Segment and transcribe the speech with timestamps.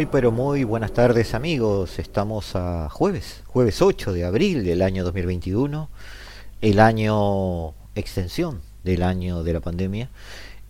[0.00, 5.04] Muy pero muy buenas tardes amigos, estamos a jueves, jueves 8 de abril del año
[5.04, 5.90] 2021,
[6.62, 10.08] el año extensión del año de la pandemia.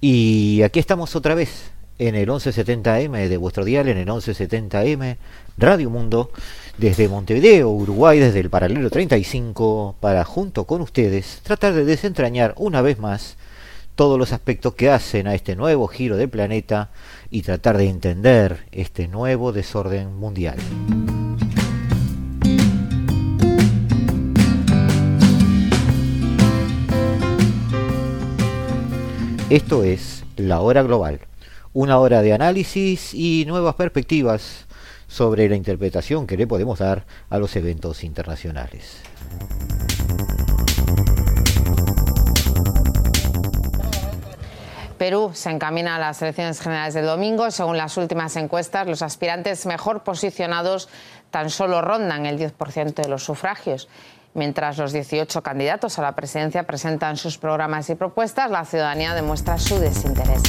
[0.00, 5.16] Y aquí estamos otra vez en el 1170M de vuestro dial, en el 1170M
[5.58, 6.32] Radio Mundo,
[6.76, 12.82] desde Montevideo, Uruguay, desde el paralelo 35, para junto con ustedes tratar de desentrañar una
[12.82, 13.36] vez más
[13.94, 16.90] todos los aspectos que hacen a este nuevo giro del planeta
[17.30, 20.56] y tratar de entender este nuevo desorden mundial.
[29.50, 31.20] Esto es La Hora Global,
[31.72, 34.66] una hora de análisis y nuevas perspectivas
[35.08, 38.98] sobre la interpretación que le podemos dar a los eventos internacionales.
[45.00, 47.50] Perú se encamina a las elecciones generales del domingo.
[47.50, 50.90] Según las últimas encuestas, los aspirantes mejor posicionados
[51.30, 53.88] tan solo rondan el 10% de los sufragios.
[54.34, 59.56] Mientras los 18 candidatos a la presidencia presentan sus programas y propuestas, la ciudadanía demuestra
[59.56, 60.42] su desinterés.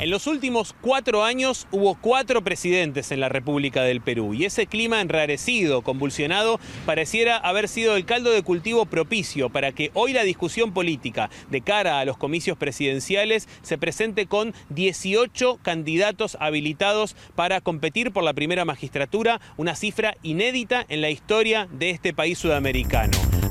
[0.00, 4.66] En los últimos cuatro años hubo cuatro presidentes en la República del Perú y ese
[4.66, 10.22] clima enrarecido, convulsionado, pareciera haber sido el caldo de cultivo propicio para que hoy la
[10.22, 17.60] discusión política de cara a los comicios presidenciales se presente con 18 candidatos habilitados para
[17.60, 23.49] competir por la primera magistratura, una cifra inédita en la historia de este país sudamericano.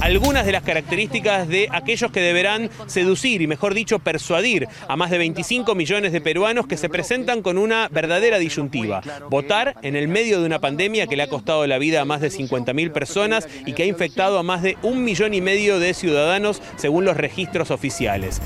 [0.00, 5.10] Algunas de las características de aquellos que deberán seducir y, mejor dicho, persuadir a más
[5.10, 9.02] de 25 millones de peruanos que se presentan con una verdadera disyuntiva.
[9.30, 12.20] Votar en el medio de una pandemia que le ha costado la vida a más
[12.20, 15.94] de 50.000 personas y que ha infectado a más de un millón y medio de
[15.94, 18.40] ciudadanos según los registros oficiales.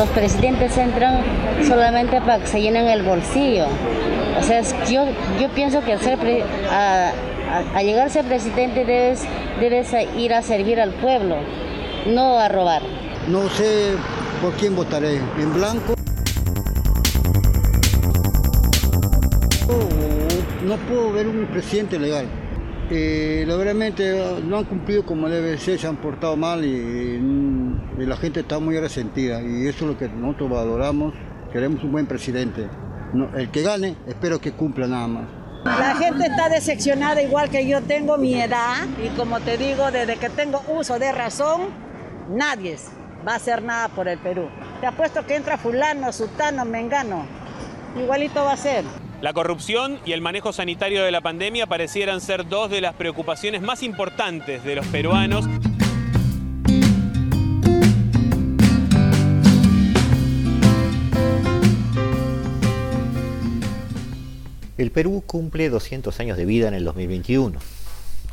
[0.00, 1.20] Los presidentes entran
[1.68, 3.66] solamente para que se llenen el bolsillo.
[4.38, 5.04] O sea, yo,
[5.38, 7.12] yo pienso que a,
[7.82, 9.26] llegar a ser presidente debes,
[9.60, 11.36] debes ir a servir al pueblo,
[12.06, 12.80] no a robar.
[13.28, 13.90] No sé
[14.40, 15.92] por quién votaré, en blanco.
[20.64, 22.26] No puedo ver un presidente legal.
[22.90, 23.46] Eh,
[24.44, 28.58] no han cumplido como debe ser, se han portado mal y, y, la gente está
[28.58, 31.14] muy resentida y eso es lo que nosotros valoramos.
[31.52, 32.68] Queremos un buen presidente
[33.36, 35.24] el que gane, espero que cumpla nada más.
[35.64, 40.16] La gente está decepcionada igual que yo tengo mi edad y como te digo, desde
[40.16, 41.68] que tengo uso de razón,
[42.30, 42.76] nadie
[43.26, 44.48] va a hacer nada por el Perú.
[44.80, 47.26] Te apuesto que entra fulano, sutano, mengano,
[48.00, 48.84] igualito va a ser.
[49.20, 53.60] La corrupción y el manejo sanitario de la pandemia parecieran ser dos de las preocupaciones
[53.60, 55.44] más importantes de los peruanos.
[64.78, 67.58] El Perú cumple 200 años de vida en el 2021.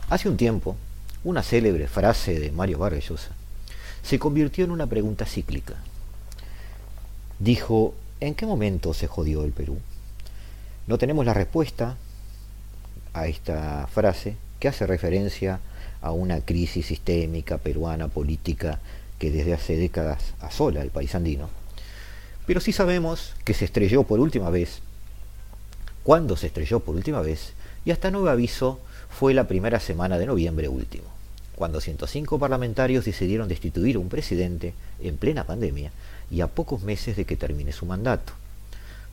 [0.10, 0.78] Hace un tiempo,
[1.26, 3.12] una célebre frase de Mario Vargas
[4.04, 5.74] se convirtió en una pregunta cíclica.
[7.40, 9.78] Dijo, ¿en qué momento se jodió el Perú?
[10.88, 11.98] No tenemos la respuesta
[13.14, 15.60] a esta frase que hace referencia
[16.02, 18.80] a una crisis sistémica peruana política
[19.20, 21.50] que desde hace décadas asola el país andino.
[22.46, 24.82] Pero sí sabemos que se estrelló por última vez
[26.04, 27.52] cuando se estrelló por última vez
[27.84, 28.80] y hasta nuevo aviso
[29.10, 31.04] fue la primera semana de noviembre último,
[31.58, 35.92] cuando 105 parlamentarios decidieron destituir a un presidente en plena pandemia
[36.32, 38.32] y a pocos meses de que termine su mandato.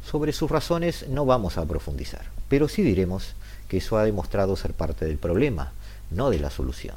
[0.05, 3.35] Sobre sus razones no vamos a profundizar, pero sí diremos
[3.69, 5.73] que eso ha demostrado ser parte del problema,
[6.11, 6.97] no de la solución.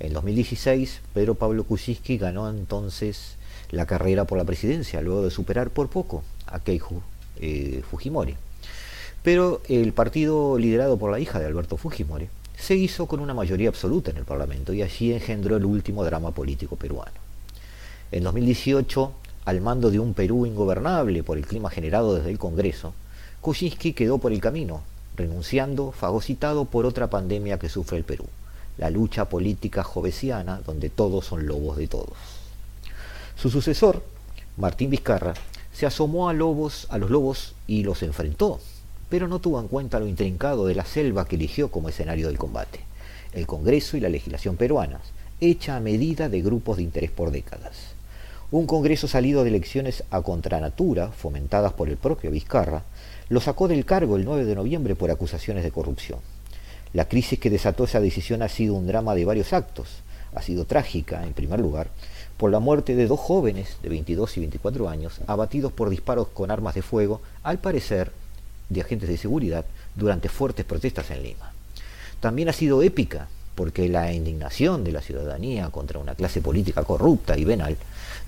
[0.00, 3.36] En 2016, Pedro Pablo Kuczynski ganó entonces
[3.70, 7.02] la carrera por la presidencia, luego de superar por poco a Keiju
[7.40, 8.36] eh, Fujimori.
[9.22, 13.68] Pero el partido liderado por la hija de Alberto Fujimori se hizo con una mayoría
[13.68, 17.12] absoluta en el Parlamento y allí engendró el último drama político peruano.
[18.10, 19.12] En 2018,
[19.44, 22.94] al mando de un Perú ingobernable por el clima generado desde el Congreso,
[23.40, 24.82] Kuczynski quedó por el camino,
[25.16, 28.26] renunciando, fagocitado por otra pandemia que sufre el Perú,
[28.78, 32.16] la lucha política jovesiana donde todos son lobos de todos.
[33.36, 34.02] Su sucesor,
[34.56, 35.34] Martín Vizcarra,
[35.72, 38.60] se asomó a, lobos, a los lobos y los enfrentó,
[39.08, 42.38] pero no tuvo en cuenta lo intrincado de la selva que eligió como escenario del
[42.38, 42.80] combate,
[43.32, 45.02] el Congreso y la legislación peruanas,
[45.40, 47.97] hecha a medida de grupos de interés por décadas.
[48.50, 52.82] Un Congreso salido de elecciones a contranatura, fomentadas por el propio Vizcarra,
[53.28, 56.20] lo sacó del cargo el 9 de noviembre por acusaciones de corrupción.
[56.94, 60.02] La crisis que desató esa decisión ha sido un drama de varios actos.
[60.34, 61.90] Ha sido trágica, en primer lugar,
[62.38, 66.50] por la muerte de dos jóvenes de 22 y 24 años, abatidos por disparos con
[66.50, 68.12] armas de fuego, al parecer
[68.70, 71.52] de agentes de seguridad, durante fuertes protestas en Lima.
[72.20, 77.36] También ha sido épica, porque la indignación de la ciudadanía contra una clase política corrupta
[77.36, 77.76] y venal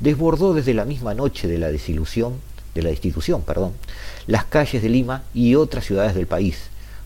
[0.00, 2.40] desbordó desde la misma noche de la desilusión
[2.74, 3.74] de la institución, perdón,
[4.26, 6.56] las calles de Lima y otras ciudades del país,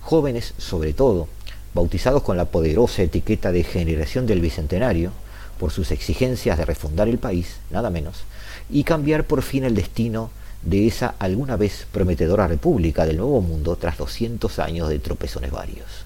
[0.01, 1.29] jóvenes sobre todo,
[1.75, 5.13] bautizados con la poderosa etiqueta de generación del Bicentenario,
[5.61, 8.25] por sus exigencias de refundar el país, nada menos,
[8.71, 10.31] y cambiar por fin el destino
[10.63, 16.04] de esa alguna vez prometedora república del Nuevo Mundo tras 200 años de tropezones varios.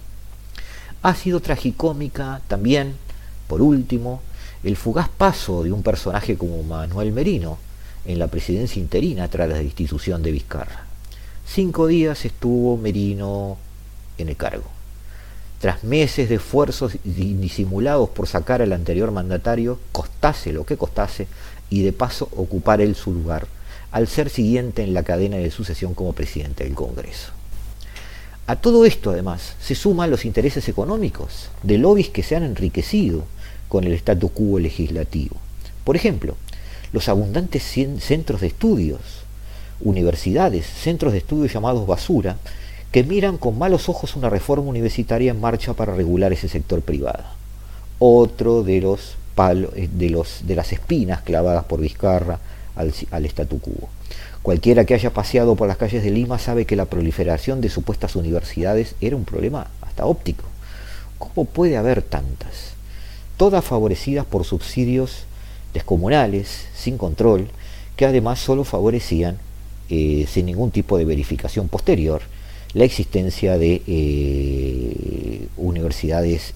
[1.03, 2.95] Ha sido tragicómica también,
[3.47, 4.21] por último,
[4.65, 7.59] el fugaz paso de un personaje como Manuel Merino,
[8.05, 10.87] en la presidencia interina tras la destitución de Vizcarra.
[11.47, 13.59] Cinco días estuvo Merino
[14.17, 14.65] en el cargo.
[15.61, 21.29] Tras meses de esfuerzos disimulados por sacar al anterior mandatario, costase lo que costase,
[21.71, 23.47] y de paso ocupar él su lugar,
[23.93, 27.38] al ser siguiente en la cadena de sucesión como presidente del Congreso.
[28.49, 33.25] A todo esto, además, se suman los intereses económicos de lobbies que se han enriquecido
[33.69, 35.37] con el statu quo legislativo.
[35.85, 36.35] Por ejemplo,
[36.95, 37.63] los abundantes
[38.01, 39.01] centros de estudios,
[39.83, 42.39] universidades, centros de estudios llamados basura,
[42.91, 47.25] que miran con malos ojos una reforma universitaria en marcha para regular ese sector privado.
[47.99, 52.39] Otro de los palos, eh, de, los, de las espinas clavadas por Vizcarra
[52.77, 53.91] al, al statu quo.
[54.49, 58.17] Cualquiera que haya paseado por las calles de Lima sabe que la proliferación de supuestas
[58.17, 60.45] universidades era un problema hasta óptico.
[61.19, 62.73] ¿Cómo puede haber tantas?
[63.37, 65.25] Todas favorecidas por subsidios
[65.75, 67.49] descomunales, sin control,
[67.95, 69.37] que además solo favorecían,
[69.91, 72.23] eh, sin ningún tipo de verificación posterior,
[72.73, 76.55] la existencia de eh, universidades,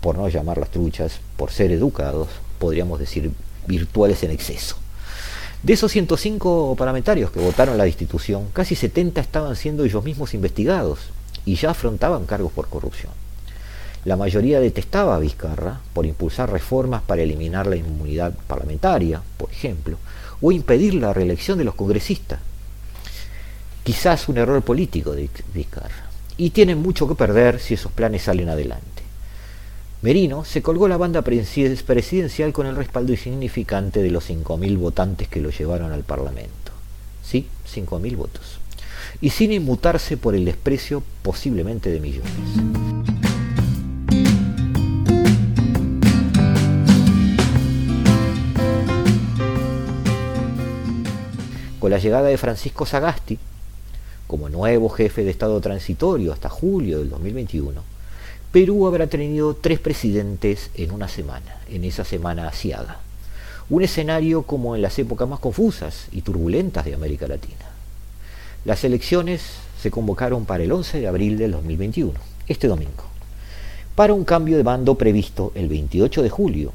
[0.00, 2.26] por no llamarlas truchas, por ser educados,
[2.58, 3.30] podríamos decir
[3.68, 4.81] virtuales en exceso.
[5.62, 10.98] De esos 105 parlamentarios que votaron la destitución, casi 70 estaban siendo ellos mismos investigados
[11.44, 13.12] y ya afrontaban cargos por corrupción.
[14.04, 19.98] La mayoría detestaba a Vizcarra por impulsar reformas para eliminar la inmunidad parlamentaria, por ejemplo,
[20.40, 22.40] o impedir la reelección de los congresistas.
[23.84, 26.10] Quizás un error político de Vizcarra.
[26.36, 29.01] Y tienen mucho que perder si esos planes salen adelante.
[30.02, 35.40] Merino se colgó la banda presidencial con el respaldo insignificante de los 5.000 votantes que
[35.40, 36.72] lo llevaron al Parlamento.
[37.22, 38.58] Sí, 5.000 votos.
[39.20, 42.32] Y sin inmutarse por el desprecio posiblemente de millones.
[51.78, 53.38] Con la llegada de Francisco Sagasti
[54.26, 57.91] como nuevo jefe de Estado transitorio hasta julio del 2021,
[58.52, 62.98] Perú habrá tenido tres presidentes en una semana, en esa semana asiaga.
[63.70, 67.64] Un escenario como en las épocas más confusas y turbulentas de América Latina.
[68.66, 69.42] Las elecciones
[69.80, 72.12] se convocaron para el 11 de abril del 2021,
[72.46, 73.04] este domingo,
[73.94, 76.72] para un cambio de bando previsto el 28 de julio,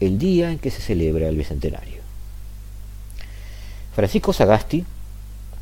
[0.00, 2.00] el día en que se celebra el Bicentenario.
[3.94, 4.84] Francisco Sagasti,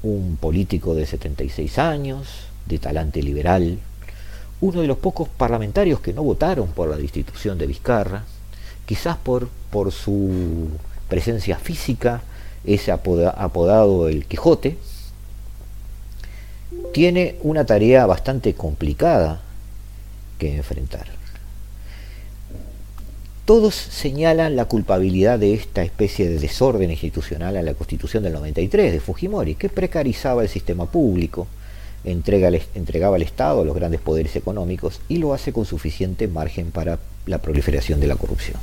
[0.02, 2.26] un político de 76 años,
[2.64, 3.78] de talante liberal,
[4.60, 8.24] uno de los pocos parlamentarios que no votaron por la destitución de Vizcarra,
[8.86, 10.68] quizás por, por su
[11.08, 12.22] presencia física,
[12.64, 14.76] ese apodado el Quijote,
[16.92, 19.40] tiene una tarea bastante complicada
[20.38, 21.06] que enfrentar.
[23.44, 28.92] Todos señalan la culpabilidad de esta especie de desorden institucional a la Constitución del 93
[28.92, 31.46] de Fujimori, que precarizaba el sistema público,
[32.10, 37.38] entregaba al Estado los grandes poderes económicos y lo hace con suficiente margen para la
[37.38, 38.58] proliferación de la corrupción.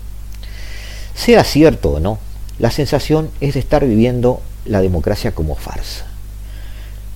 [1.13, 2.19] Sea cierto o no,
[2.59, 6.05] la sensación es de estar viviendo la democracia como farsa.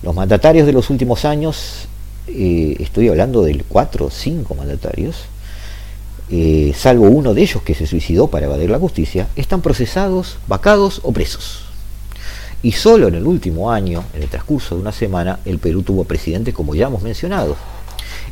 [0.02, 1.88] Los mandatarios de los últimos años,
[2.26, 5.16] eh, estoy hablando de cuatro o cinco mandatarios,
[6.30, 11.00] eh, salvo uno de ellos que se suicidó para evadir la justicia, están procesados, vacados
[11.02, 11.69] o presos.
[12.62, 16.04] Y solo en el último año, en el transcurso de una semana, el Perú tuvo
[16.04, 17.56] presidente, como ya hemos mencionado.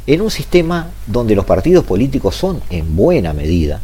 [0.07, 3.81] En un sistema donde los partidos políticos son, en buena medida,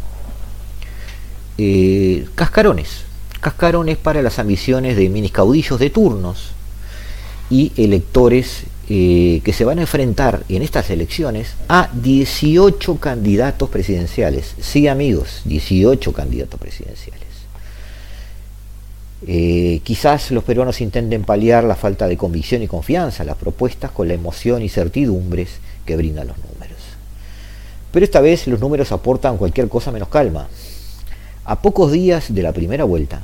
[1.57, 3.05] eh, cascarones.
[3.41, 6.51] Cascarones para las ambiciones de minis caudillos de turnos
[7.51, 14.55] y electores eh, que se van a enfrentar en estas elecciones a 18 candidatos presidenciales.
[14.61, 17.24] Sí, amigos, 18 candidatos presidenciales.
[19.27, 23.91] Eh, quizás los peruanos intenten paliar la falta de convicción y confianza en las propuestas
[23.91, 26.79] con la emoción y certidumbres que brindan los números.
[27.91, 30.49] Pero esta vez los números aportan cualquier cosa menos calma.
[31.45, 33.23] A pocos días de la primera vuelta,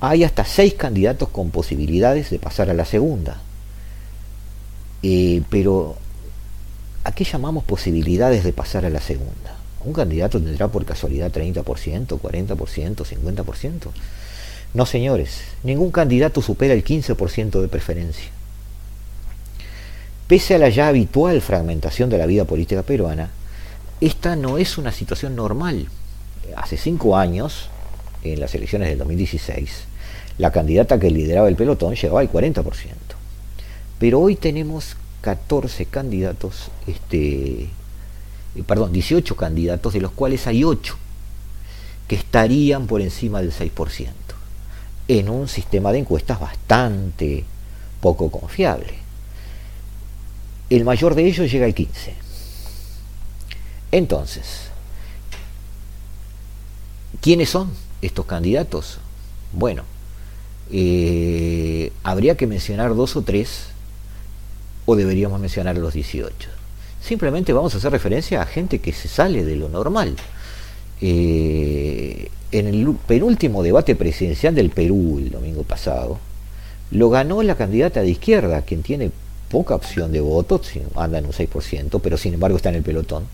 [0.00, 3.40] hay hasta seis candidatos con posibilidades de pasar a la segunda.
[5.02, 5.96] Eh, pero,
[7.04, 9.56] ¿a qué llamamos posibilidades de pasar a la segunda?
[9.84, 13.88] ¿Un candidato tendrá por casualidad 30%, 40%, 50%?
[14.74, 18.28] No, señores, ningún candidato supera el 15% de preferencia.
[20.26, 23.30] Pese a la ya habitual fragmentación de la vida política peruana,
[24.00, 25.86] esta no es una situación normal.
[26.56, 27.68] Hace cinco años,
[28.24, 29.84] en las elecciones del 2016,
[30.38, 32.64] la candidata que lideraba el pelotón llegaba al 40%.
[33.98, 40.96] Pero hoy tenemos 14 candidatos, este, eh, perdón, 18 candidatos, de los cuales hay 8
[42.08, 44.08] que estarían por encima del 6%,
[45.08, 47.44] en un sistema de encuestas bastante
[48.00, 48.94] poco confiable.
[50.70, 51.88] El mayor de ellos llega al 15%.
[53.92, 54.70] Entonces,
[57.20, 57.70] ¿quiénes son
[58.02, 58.98] estos candidatos?
[59.52, 59.84] Bueno,
[60.72, 63.66] eh, habría que mencionar dos o tres
[64.86, 66.48] o deberíamos mencionar los 18.
[67.00, 70.16] Simplemente vamos a hacer referencia a gente que se sale de lo normal.
[71.00, 76.18] Eh, en el penúltimo debate presidencial del Perú el domingo pasado,
[76.90, 79.10] lo ganó la candidata de izquierda, quien tiene
[79.50, 80.60] poca opción de voto,
[80.94, 83.24] anda en un 6%, pero sin embargo está en el pelotón,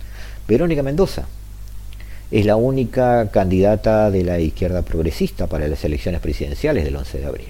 [0.48, 1.26] Verónica Mendoza.
[2.30, 7.26] Es la única candidata de la izquierda progresista para las elecciones presidenciales del 11 de
[7.26, 7.48] abril.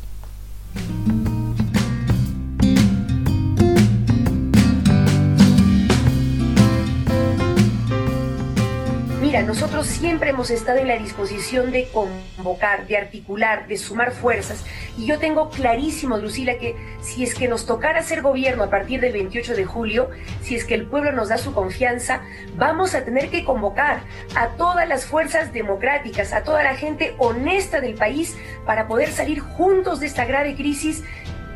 [9.50, 14.64] Nosotros siempre hemos estado en la disposición de convocar, de articular, de sumar fuerzas.
[14.96, 19.00] Y yo tengo clarísimo, Lucila, que si es que nos tocara ser gobierno a partir
[19.00, 20.08] del 28 de julio,
[20.40, 22.22] si es que el pueblo nos da su confianza,
[22.54, 24.02] vamos a tener que convocar
[24.36, 29.40] a todas las fuerzas democráticas, a toda la gente honesta del país para poder salir
[29.40, 31.02] juntos de esta grave crisis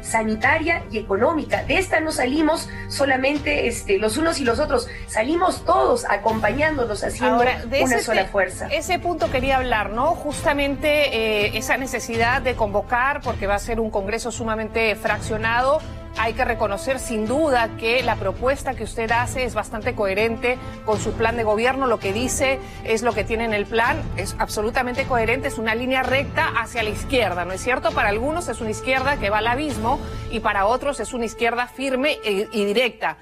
[0.05, 1.65] sanitaria y económica.
[1.65, 7.45] De esta no salimos solamente este, los unos y los otros, salimos todos acompañándonos haciendo
[7.81, 8.69] una sola fuerza.
[8.71, 10.15] Ese punto quería hablar, ¿no?
[10.15, 15.81] Justamente eh, esa necesidad de convocar, porque va a ser un Congreso sumamente fraccionado
[16.17, 21.01] hay que reconocer sin duda que la propuesta que usted hace es bastante coherente con
[21.01, 21.87] su plan de gobierno.
[21.87, 25.75] Lo que dice es lo que tiene en el plan, es absolutamente coherente, es una
[25.75, 27.91] línea recta hacia la izquierda, ¿no es cierto?
[27.93, 29.99] Para algunos es una izquierda que va al abismo
[30.31, 33.19] y para otros es una izquierda firme e, y directa.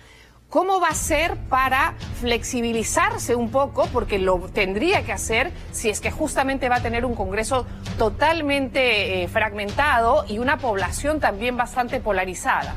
[0.53, 3.89] ¿Cómo va a ser para flexibilizarse un poco?
[3.91, 7.67] Porque lo tendría que hacer si es que justamente va a tener un Congreso
[7.97, 12.75] totalmente eh, fragmentado y una población también bastante polarizada.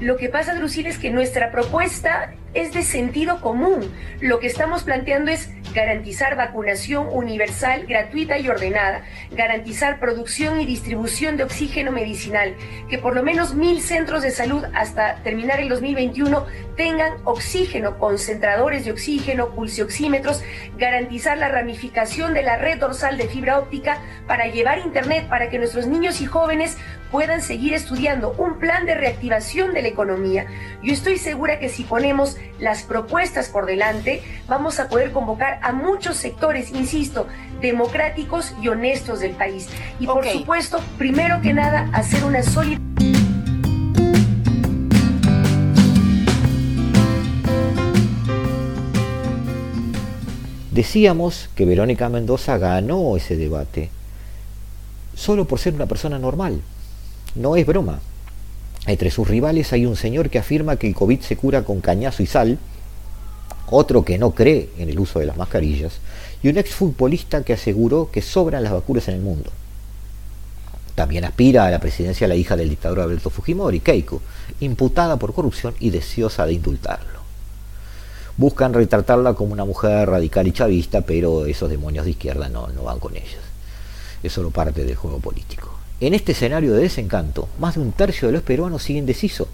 [0.00, 3.90] Lo que pasa, Drusila, es que nuestra propuesta es de sentido común.
[4.20, 11.36] Lo que estamos planteando es garantizar vacunación universal, gratuita y ordenada, garantizar producción y distribución
[11.36, 12.54] de oxígeno medicinal,
[12.88, 16.46] que por lo menos mil centros de salud hasta terminar el 2021
[16.76, 20.42] tengan oxígeno, concentradores de oxígeno, pulsioxímetros,
[20.76, 25.58] garantizar la ramificación de la red dorsal de fibra óptica para llevar internet para que
[25.58, 26.78] nuestros niños y jóvenes
[27.10, 30.46] puedan seguir estudiando, un plan de reactivación de la economía.
[30.82, 35.72] Yo estoy segura que si ponemos las propuestas por delante, vamos a poder convocar a
[35.72, 37.26] muchos sectores, insisto,
[37.60, 39.68] democráticos y honestos del país.
[39.98, 42.78] Y por supuesto, primero que nada, hacer una sólida...
[50.70, 53.90] Decíamos que Verónica Mendoza ganó ese debate
[55.14, 56.62] solo por ser una persona normal.
[57.34, 58.00] No es broma.
[58.86, 62.22] Entre sus rivales hay un señor que afirma que el COVID se cura con cañazo
[62.22, 62.58] y sal,
[63.70, 66.00] otro que no cree en el uso de las mascarillas,
[66.42, 69.50] y un exfutbolista que aseguró que sobran las vacunas en el mundo.
[70.94, 74.20] También aspira a la presidencia la hija del dictador Alberto Fujimori, Keiko,
[74.60, 77.20] imputada por corrupción y deseosa de indultarlo.
[78.36, 82.82] Buscan retratarla como una mujer radical y chavista, pero esos demonios de izquierda no, no
[82.82, 83.40] van con ellos.
[84.22, 85.80] Es solo parte del juego político.
[86.00, 89.48] En este escenario de desencanto, más de un tercio de los peruanos siguen indeciso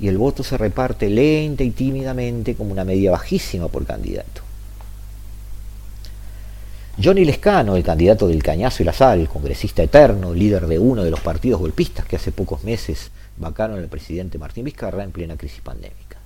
[0.00, 4.42] y el voto se reparte lenta y tímidamente como una media bajísima por candidato.
[7.02, 11.10] Johnny Lescano, el candidato del Cañazo y la Sal, congresista eterno, líder de uno de
[11.10, 15.60] los partidos golpistas que hace pocos meses vacaron al presidente Martín Vizcarra en plena crisis
[15.60, 16.18] pandémica.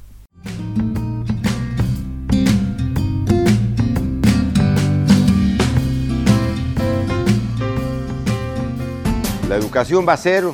[9.49, 10.45] La educación va a ser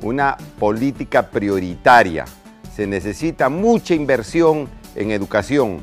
[0.00, 2.24] una política prioritaria.
[2.72, 5.80] Se necesita mucha inversión en educación.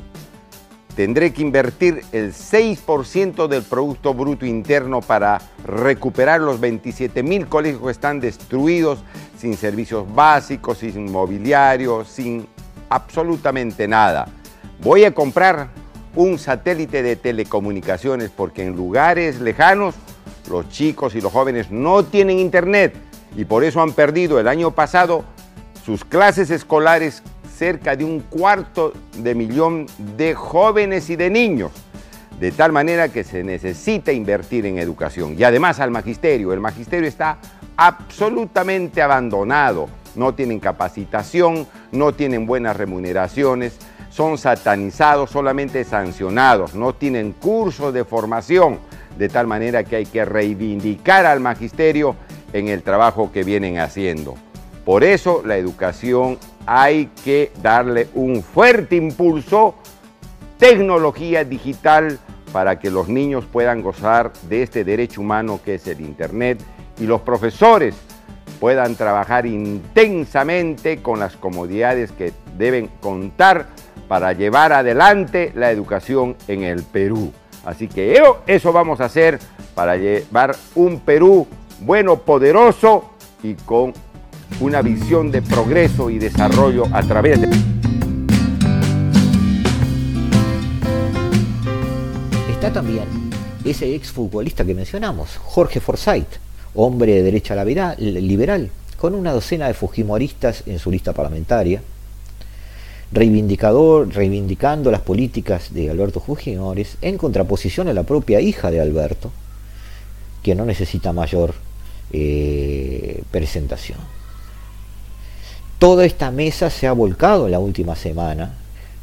[0.94, 7.82] Tendré que invertir el 6% del Producto Bruto Interno para recuperar los 27 mil colegios
[7.82, 9.00] que están destruidos,
[9.38, 12.48] sin servicios básicos, sin mobiliario, sin
[12.88, 14.28] absolutamente nada.
[14.80, 15.68] Voy a comprar
[16.14, 19.94] un satélite de telecomunicaciones porque en lugares lejanos
[20.48, 22.94] los chicos y los jóvenes no tienen internet
[23.36, 25.24] y por eso han perdido el año pasado
[25.84, 27.22] sus clases escolares
[27.56, 29.86] cerca de un cuarto de millón
[30.16, 31.72] de jóvenes y de niños.
[32.40, 35.36] De tal manera que se necesita invertir en educación.
[35.38, 36.52] Y además al magisterio.
[36.52, 37.38] El magisterio está
[37.76, 39.88] absolutamente abandonado.
[40.16, 43.78] No tienen capacitación, no tienen buenas remuneraciones,
[44.10, 48.78] son satanizados, solamente sancionados, no tienen cursos de formación
[49.18, 52.16] de tal manera que hay que reivindicar al magisterio
[52.52, 54.34] en el trabajo que vienen haciendo.
[54.84, 59.74] Por eso la educación hay que darle un fuerte impulso,
[60.58, 62.18] tecnología digital,
[62.52, 66.58] para que los niños puedan gozar de este derecho humano que es el Internet
[66.98, 67.94] y los profesores
[68.60, 73.66] puedan trabajar intensamente con las comodidades que deben contar
[74.08, 77.32] para llevar adelante la educación en el Perú.
[77.66, 79.40] Así que eso vamos a hacer
[79.74, 81.48] para llevar un Perú
[81.80, 83.10] bueno, poderoso
[83.42, 83.92] y con
[84.60, 87.48] una visión de progreso y desarrollo a través de...
[92.48, 93.04] Está también
[93.64, 96.38] ese exfutbolista que mencionamos, Jorge Forsyth,
[96.76, 101.82] hombre de derecha liberal, con una docena de fujimoristas en su lista parlamentaria,
[103.12, 109.30] reivindicador, reivindicando las políticas de Alberto Fujimori en contraposición a la propia hija de Alberto,
[110.42, 111.54] que no necesita mayor
[112.12, 113.98] eh, presentación.
[115.78, 118.54] Toda esta mesa se ha volcado en la última semana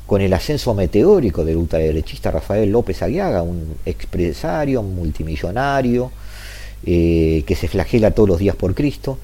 [0.08, 6.12] con el ascenso meteórico del ultraderechista Rafael López Aguiaga, un expresario, multimillonario,
[6.86, 9.18] eh, que se flagela todos los días por Cristo,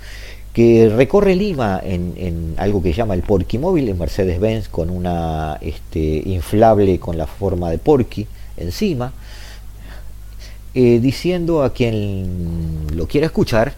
[0.54, 6.00] que recorre Lima en, algo que llama el Porky Móvil, en Mercedes-Benz, con una este,
[6.26, 8.26] inflable con la forma de Porky
[8.58, 9.14] encima,
[10.74, 13.74] eh, diciendo a quien lo quiera escuchar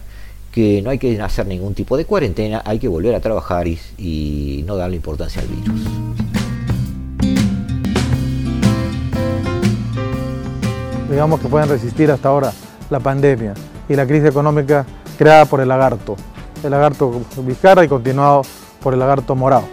[0.50, 3.78] que no hay que hacer ningún tipo de cuarentena, hay que volver a trabajar y,
[3.96, 5.80] y no darle importancia al virus.
[11.10, 12.52] Digamos que pueden resistir hasta ahora
[12.90, 13.54] la pandemia
[13.88, 14.86] y la crisis económica
[15.18, 16.16] creada por el lagarto
[16.62, 18.42] el lagarto Vizcarra y continuado
[18.82, 19.64] por el lagarto Morado,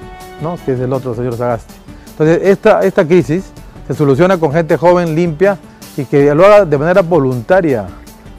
[0.42, 0.58] ¿no?
[0.66, 1.74] que es el otro señor Sagasti.
[2.12, 3.52] Entonces, esta, esta crisis
[3.88, 5.58] se soluciona con gente joven, limpia
[5.98, 7.88] y que lo haga de manera voluntaria.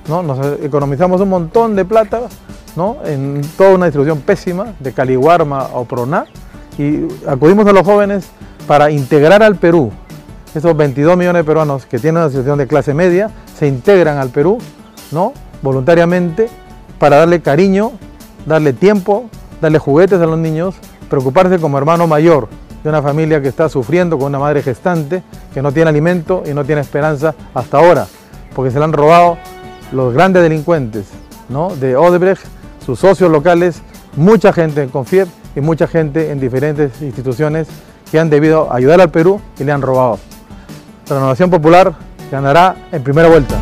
[0.09, 0.23] ¿no?
[0.23, 2.21] Nos economizamos un montón de plata
[2.77, 2.99] ¿no?
[3.05, 6.27] en toda una distribución pésima de Caliguarma o Proná
[6.79, 8.29] y acudimos a los jóvenes
[8.67, 9.91] para integrar al Perú.
[10.55, 14.31] Esos 22 millones de peruanos que tienen una situación de clase media se integran al
[14.31, 14.59] Perú
[15.13, 15.33] ¿no?
[15.63, 16.49] voluntariamente
[16.99, 17.93] para darle cariño
[18.47, 19.29] darle tiempo,
[19.61, 20.75] darle juguetes a los niños,
[21.09, 22.49] preocuparse como hermano mayor
[22.83, 25.23] de una familia que está sufriendo con una madre gestante,
[25.53, 28.07] que no tiene alimento y no tiene esperanza hasta ahora,
[28.55, 29.37] porque se le han robado
[29.93, 31.07] los grandes delincuentes
[31.49, 31.75] ¿no?
[31.77, 32.45] de Odebrecht,
[32.85, 33.83] sus socios locales,
[34.17, 37.69] mucha gente en Confier y mucha gente en diferentes instituciones
[38.11, 40.19] que han debido ayudar al Perú y le han robado.
[41.09, 41.95] La renovación popular
[42.31, 43.57] ganará en primera vuelta.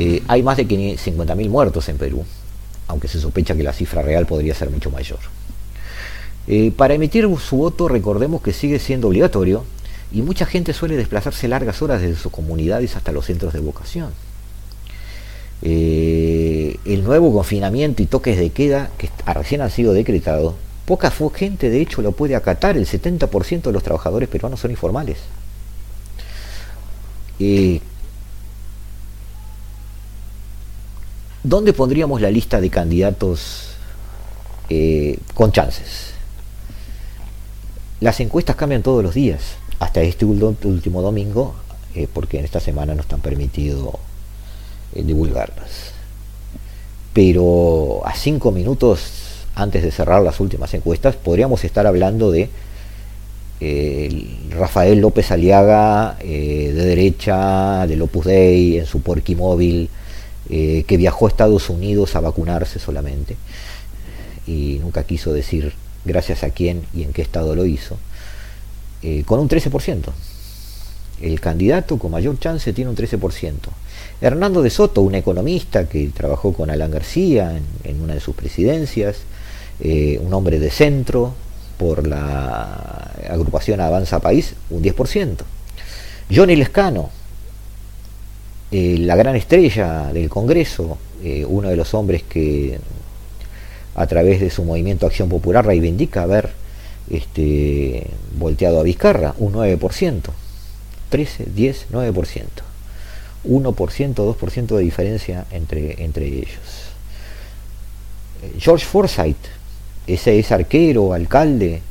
[0.00, 2.24] Eh, hay más de 50.000 muertos en Perú,
[2.86, 5.18] aunque se sospecha que la cifra real podría ser mucho mayor.
[6.46, 9.64] Eh, para emitir su voto recordemos que sigue siendo obligatorio
[10.12, 14.10] y mucha gente suele desplazarse largas horas desde sus comunidades hasta los centros de vocación.
[15.62, 20.54] Eh, el nuevo confinamiento y toques de queda que recién han sido decretados,
[20.86, 25.18] poca gente de hecho lo puede acatar, el 70% de los trabajadores peruanos son informales.
[31.48, 33.70] ¿Dónde pondríamos la lista de candidatos
[34.68, 36.14] eh, con chances?
[38.00, 41.54] las encuestas cambian todos los días, hasta este último domingo,
[41.96, 43.98] eh, porque en esta semana no están permitido
[44.94, 45.94] eh, divulgarlas.
[47.12, 49.00] Pero a cinco minutos
[49.56, 52.50] antes de cerrar las últimas encuestas, podríamos estar hablando de
[54.50, 59.90] Rafael López Aliaga de derecha, del Opus Dei, en su porquimóvil, móvil
[60.48, 63.36] que viajó a Estados Unidos a vacunarse solamente
[64.48, 67.98] y nunca quiso decir gracias a quién y en qué estado lo hizo,
[69.02, 70.12] eh, con un 13%.
[71.20, 73.52] El candidato con mayor chance tiene un 13%.
[74.20, 79.18] Hernando de Soto, un economista que trabajó con Alan García en, una de sus presidencias,
[79.80, 81.34] eh, un hombre de centro
[81.76, 85.38] por la agrupación Avanza País, un 10%.
[86.34, 87.10] Johnny Lescano,
[88.70, 90.98] eh, la gran estrella del Congreso,
[91.48, 92.78] uno de los hombres que
[93.96, 96.50] a través de su movimiento Acción Popular reivindica haber
[97.10, 98.06] este,
[98.38, 100.20] volteado a Vizcarra, un 9%,
[101.08, 102.44] 13, 10, 9%,
[103.44, 106.92] 1%, 2% de diferencia entre, entre ellos.
[108.58, 109.36] George Forsyth,
[110.06, 111.82] ese es arquero, alcalde,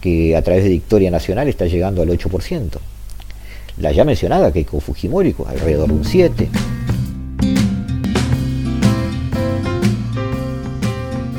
[0.00, 2.78] que a través de Victoria Nacional está llegando al 8%.
[3.78, 6.48] La ya mencionada Keiko Fujimori, alrededor de un 7%.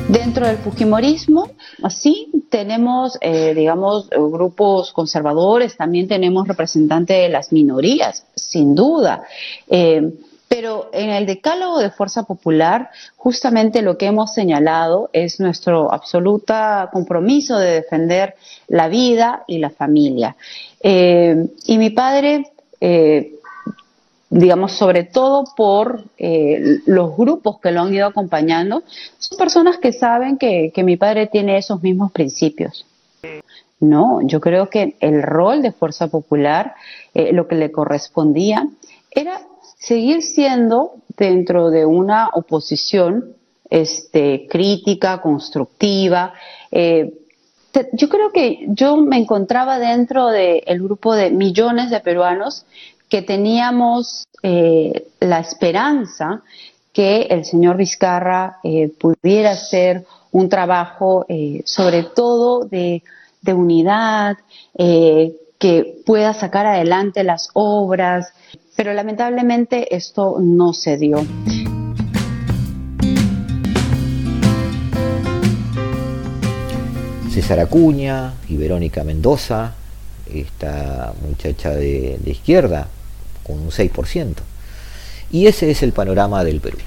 [0.08, 1.50] Dentro del Fujimorismo,
[1.82, 9.22] así tenemos, eh, digamos, grupos conservadores, también tenemos representantes de las minorías, sin duda.
[9.68, 10.12] Eh,
[10.48, 16.54] pero en el decálogo de Fuerza Popular, justamente lo que hemos señalado es nuestro absoluto
[16.92, 18.34] compromiso de defender
[18.68, 20.36] la vida y la familia.
[20.80, 22.52] Eh, y mi padre
[24.30, 28.82] digamos, sobre todo por eh, los grupos que lo han ido acompañando,
[29.18, 32.86] son personas que saben que, mi padre tiene esos mismos principios.
[33.78, 36.74] No, yo creo que el rol de Fuerza Popular,
[37.14, 38.68] eh, lo que le correspondía,
[39.10, 39.40] era
[39.86, 43.36] seguir siendo dentro de una oposición
[43.70, 46.34] este, crítica, constructiva.
[46.72, 47.14] Eh,
[47.92, 52.64] yo creo que yo me encontraba dentro del grupo de millones de peruanos
[53.08, 56.42] que teníamos eh, la esperanza
[56.92, 63.02] que el señor Vizcarra eh, pudiera hacer un trabajo eh, sobre todo de,
[63.42, 64.36] de unidad,
[65.58, 68.32] que pueda sacar adelante las obras,
[68.76, 71.26] pero lamentablemente esto no se dio.
[77.30, 79.74] César Acuña y Verónica Mendoza,
[80.32, 82.88] esta muchacha de, de izquierda,
[83.42, 84.34] con un 6%.
[85.30, 86.78] Y ese es el panorama del Perú.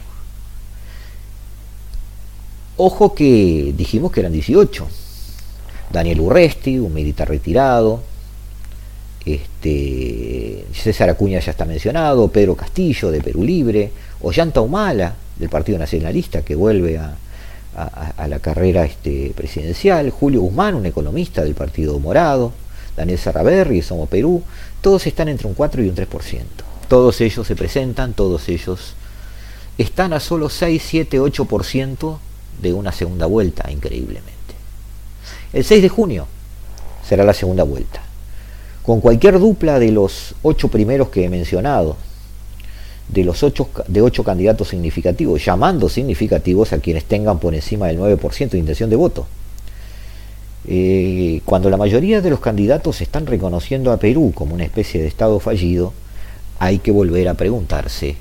[2.78, 4.88] Ojo que dijimos que eran 18.
[5.91, 8.02] Daniel Urresti, un militar retirado.
[9.25, 15.77] Este, César Acuña ya está mencionado, Pedro Castillo de Perú Libre, Ollanta Humala del Partido
[15.77, 17.15] Nacionalista que vuelve a,
[18.27, 22.51] la carrera este, presidencial, Julio Guzmán, un economista del Partido Morado,
[22.97, 24.43] Daniel Sarraberri, Somos Perú,
[24.82, 26.08] todos están entre un 4 y un 3%.
[26.89, 28.95] Todos ellos se presentan, todos ellos
[29.77, 32.17] están a solo 6, 7, 8%
[32.62, 34.34] de una segunda vuelta, increíblemente.
[35.53, 36.27] El 6 de junio
[37.08, 38.01] será la segunda vuelta.
[38.83, 41.97] Con cualquier dupla de los ocho primeros que he mencionado,
[43.07, 47.99] de los ocho, de ocho candidatos significativos, llamando significativos a quienes tengan por encima del
[47.99, 49.27] 9% de intención de voto.
[50.67, 55.07] Eh, cuando la mayoría de los candidatos están reconociendo a Perú como una especie de
[55.07, 55.93] Estado fallido,
[56.59, 58.17] hay que volver a preguntarse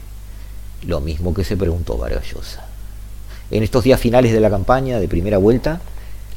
[0.87, 2.25] lo mismo que se preguntó Vargas
[3.51, 5.81] En estos días finales de la campaña de primera vuelta,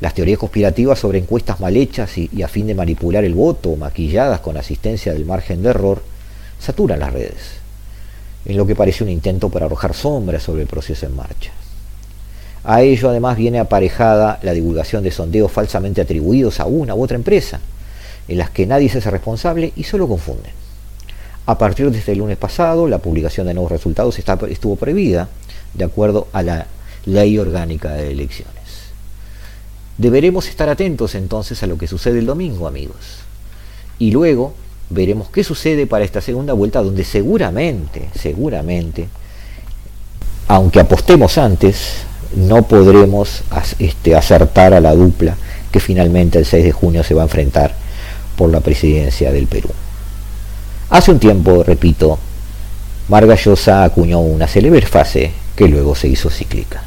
[0.02, 4.42] las teorías conspirativas sobre encuestas mal hechas y, a fin de manipular el voto, maquilladas
[4.42, 6.02] con asistencia del margen de error,
[6.60, 7.62] saturan las redes,
[8.46, 11.52] en lo que parece un intento para arrojar sombras sobre el proceso en marcha.
[12.64, 17.16] A ello además viene aparejada la divulgación de sondeos falsamente atribuidos a una u otra
[17.16, 17.60] empresa,
[18.28, 20.52] en las que nadie se hace responsable y solo confunden.
[21.46, 25.30] A partir de este lunes pasado, la publicación de nuevos resultados estuvo prohibida
[25.76, 26.66] de acuerdo a la
[27.06, 28.61] ley orgánica de elecciones.
[30.02, 32.96] Deberemos estar atentos entonces a lo que sucede el domingo, amigos.
[34.00, 34.56] Y luego
[34.90, 39.10] veremos qué sucede para esta segunda vuelta, donde seguramente, seguramente,
[40.48, 41.98] aunque apostemos antes,
[42.36, 43.44] no podremos
[43.78, 45.38] este, acertar a la dupla
[45.72, 47.76] que finalmente el 6 de junio se va a enfrentar
[48.36, 49.70] por la presidencia del Perú.
[50.90, 52.18] Hace un tiempo, repito,
[53.08, 56.82] Margallosa acuñó una célebre fase que luego se hizo cíclica.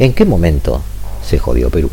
[0.00, 0.82] ¿En qué momento
[1.24, 1.88] se jodió Perú?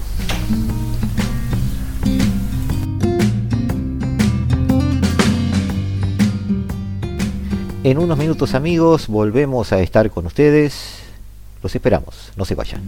[7.83, 10.99] En unos minutos amigos volvemos a estar con ustedes.
[11.63, 12.87] Los esperamos, no se vayan.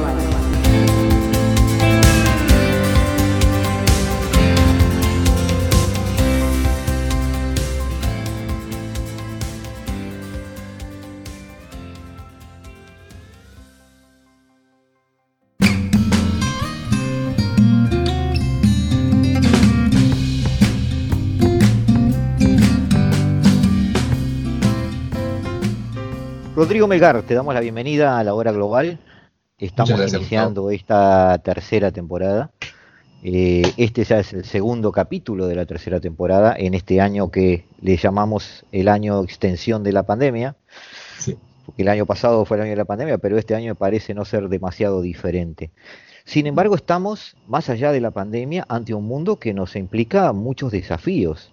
[26.71, 28.97] Rodrigo Melgar, te damos la bienvenida a la hora global.
[29.57, 32.51] Estamos iniciando esta tercera temporada.
[33.23, 37.65] Eh, este ya es el segundo capítulo de la tercera temporada en este año que
[37.81, 40.55] le llamamos el año extensión de la pandemia.
[41.65, 44.23] Porque el año pasado fue el año de la pandemia, pero este año parece no
[44.23, 45.71] ser demasiado diferente.
[46.23, 50.71] Sin embargo, estamos, más allá de la pandemia, ante un mundo que nos implica muchos
[50.71, 51.51] desafíos.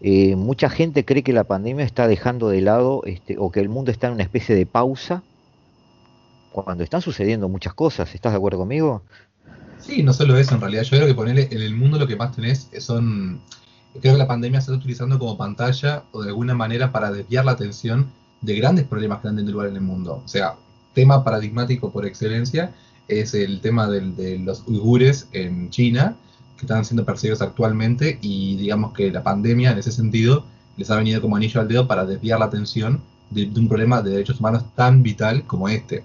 [0.00, 3.68] Eh, mucha gente cree que la pandemia está dejando de lado este, o que el
[3.68, 5.22] mundo está en una especie de pausa
[6.52, 8.14] cuando están sucediendo muchas cosas.
[8.14, 9.02] ¿Estás de acuerdo conmigo?
[9.80, 10.82] Sí, no solo eso, en realidad.
[10.82, 13.40] Yo creo que ponerle en el mundo lo que más tenés son.
[14.00, 17.44] Creo que la pandemia se está utilizando como pantalla o de alguna manera para desviar
[17.44, 20.22] la atención de grandes problemas que han tenido lugar en el mundo.
[20.24, 20.54] O sea,
[20.94, 22.72] tema paradigmático por excelencia
[23.08, 26.16] es el tema de los uigures en China
[26.58, 30.44] que están siendo perseguidos actualmente y digamos que la pandemia en ese sentido
[30.76, 34.10] les ha venido como anillo al dedo para desviar la atención de, un problema de
[34.10, 36.02] derechos humanos tan vital como este.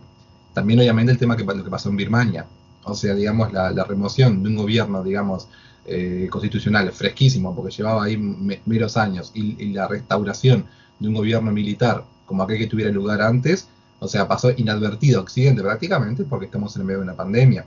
[0.54, 2.46] También obviamente el tema que pasó en Birmania,
[2.84, 5.48] o sea, digamos la, remoción de un gobierno, digamos,
[5.86, 10.66] eh, constitucional fresquísimo, porque llevaba ahí meros años, y, y, la restauración
[11.00, 13.68] de un gobierno militar como aquel que tuviera lugar antes,
[14.00, 17.66] o sea, pasó inadvertido Occidente prácticamente porque estamos en medio de una pandemia.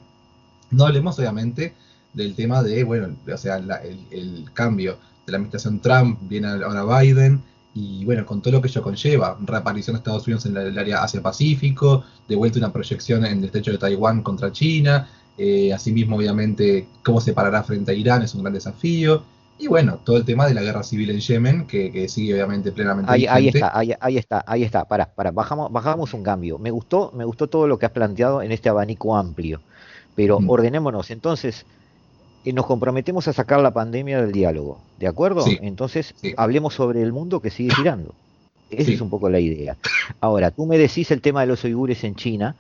[0.71, 1.75] No hablemos obviamente
[2.13, 7.43] del tema de, bueno, o sea, el, cambio de la administración Trump, viene ahora Biden,
[7.75, 11.03] y bueno, con todo lo que ello conlleva, reaparición de Estados Unidos en el área
[11.03, 16.89] Asia-Pacífico, de vuelta una proyección en el estrecho de Taiwán contra China, eh, asimismo, obviamente,
[17.03, 19.23] cómo se parará frente a Irán es un gran desafío,
[19.59, 23.11] y bueno, todo el tema de la guerra civil en Yemen, que, sigue obviamente plenamente.
[23.11, 26.59] Ahí, ahí está, ahí, ahí, está, ahí está, para, para, bajamos, bajamos un cambio.
[26.59, 29.63] Me gustó, me gustó todo lo que has planteado en este abanico amplio,
[30.15, 30.51] pero mm.
[30.51, 31.11] ordenémonos.
[31.11, 31.65] Entonces,
[32.53, 35.45] nos comprometemos a sacar la pandemia del diálogo, ¿de acuerdo?
[35.63, 38.15] Entonces, hablemos sobre el mundo que sigue girando.
[38.71, 39.77] Esa es un poco la idea.
[40.21, 42.57] Ahora, tú me decís el tema de los uigures en China,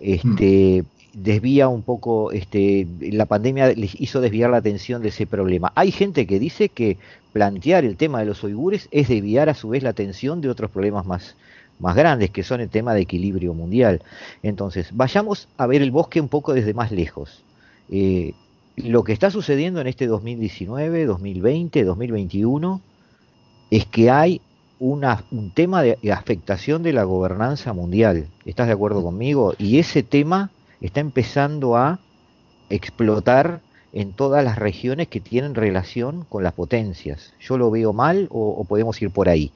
[0.00, 5.72] este, desvía un poco, este, la pandemia les hizo desviar la atención de ese problema.
[5.76, 6.98] Hay gente que dice que
[7.32, 10.70] plantear el tema de los uigures es desviar a su vez la atención de otros
[10.70, 11.36] problemas más,
[11.78, 14.02] más grandes, que son el tema de equilibrio mundial.
[14.42, 17.42] Entonces, vayamos a ver el bosque un poco desde más lejos.
[17.90, 18.32] Eh,
[18.76, 22.80] lo que está sucediendo en este 2019, 2020, 2021
[23.70, 24.40] es que hay
[24.78, 28.28] una, un tema de afectación de la gobernanza mundial.
[28.44, 29.54] ¿Estás de acuerdo conmigo?
[29.58, 32.00] Y ese tema está empezando a
[32.68, 33.62] explotar
[33.94, 37.32] en todas las regiones que tienen relación con las potencias.
[37.40, 39.52] ¿Yo lo veo mal o, podemos ir por ahí?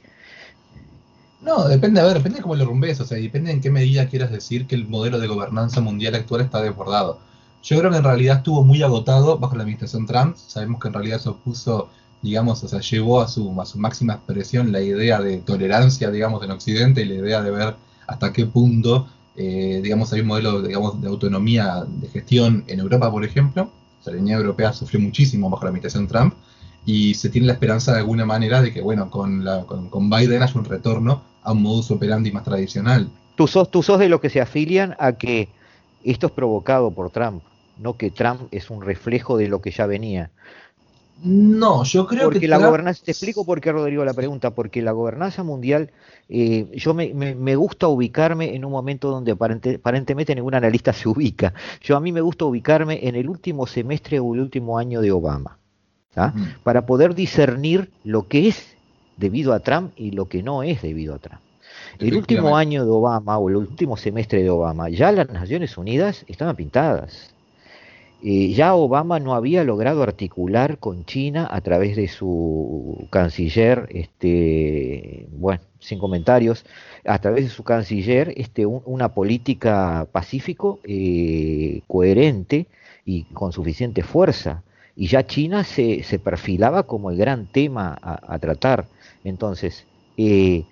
[1.42, 4.08] No, depende, a ver, depende de cómo lo rumbes, o sea, depende en qué medida
[4.08, 7.18] quieras decir que el modelo de gobernanza mundial actual está desbordado.
[7.62, 10.36] Yo creo que en realidad estuvo muy agotado bajo la administración Trump.
[10.36, 11.88] Sabemos que en realidad eso puso,
[12.22, 16.42] digamos, o sea, llevó a su, a su máxima expresión la idea de tolerancia, digamos,
[16.44, 17.74] en Occidente y la idea de ver
[18.06, 23.10] hasta qué punto, eh, digamos, hay un modelo, digamos, de autonomía de gestión en Europa,
[23.10, 23.70] por ejemplo.
[24.00, 26.34] O sea, la Unión Europea sufrió muchísimo bajo la administración Trump
[26.86, 30.08] y se tiene la esperanza de alguna manera de que, bueno, con, la, con, con
[30.08, 33.10] Biden haya un retorno a un modus operandi más tradicional.
[33.36, 35.48] Tú sos, tú sos de los que se afilian a que
[36.04, 37.42] esto es provocado por Trump,
[37.78, 40.30] no que Trump es un reflejo de lo que ya venía.
[41.22, 44.82] No, yo creo porque que la gobernanza, te explico por qué Rodrigo la pregunta, porque
[44.82, 45.90] la gobernanza mundial,
[46.28, 51.54] eh, yo me, me, gusta ubicarme en un momento donde aparentemente ningún analista se ubica.
[51.80, 55.10] Yo a mí me gusta ubicarme en el último semestre o el último año de
[55.10, 55.58] Obama,
[56.62, 58.76] para poder discernir lo que es
[59.16, 61.40] debido a Trump y lo que no es debido a Trump.
[61.98, 66.24] El último año de Obama o el último semestre de Obama, ya las Naciones Unidas
[66.28, 67.34] estaban pintadas.
[68.22, 75.28] eh, ya Obama no había logrado articular con China a través de su canciller, este,
[75.32, 76.64] bueno, sin comentarios,
[77.04, 82.66] a través de su canciller, este, una política pacífico eh, coherente
[83.04, 84.62] y con suficiente fuerza.
[84.96, 88.86] Y ya China se, se perfilaba como el gran tema a, tratar.
[89.22, 90.64] Entonces, eh,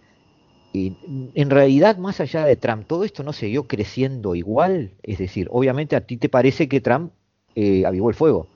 [0.73, 4.93] en realidad, más allá de Trump, todo esto no siguió creciendo igual.
[5.03, 7.13] Es decir, obviamente a ti te parece que Trump
[7.55, 8.49] eh, avivó el fuego.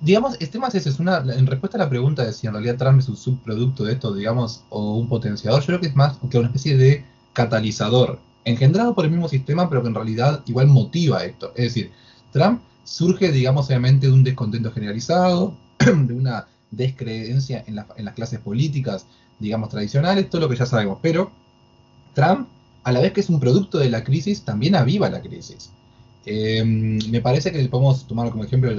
[0.00, 2.76] Digamos, este más es, es una, en respuesta a la pregunta de si en realidad
[2.76, 6.18] Trump es un subproducto de esto, digamos, o un potenciador, yo creo que es más
[6.30, 10.68] que una especie de catalizador, engendrado por el mismo sistema, pero que en realidad igual
[10.68, 11.52] motiva esto.
[11.56, 11.90] Es decir,
[12.32, 18.38] Trump surge, digamos, obviamente de un descontento generalizado, de una descreencia en, en las clases
[18.38, 19.06] políticas,
[19.38, 21.30] digamos, tradicionales, todo lo que ya sabemos, pero
[22.14, 22.48] Trump,
[22.84, 25.70] a la vez que es un producto de la crisis, también aviva la crisis.
[26.26, 28.70] Em, me parece que podemos tomar como ejemplo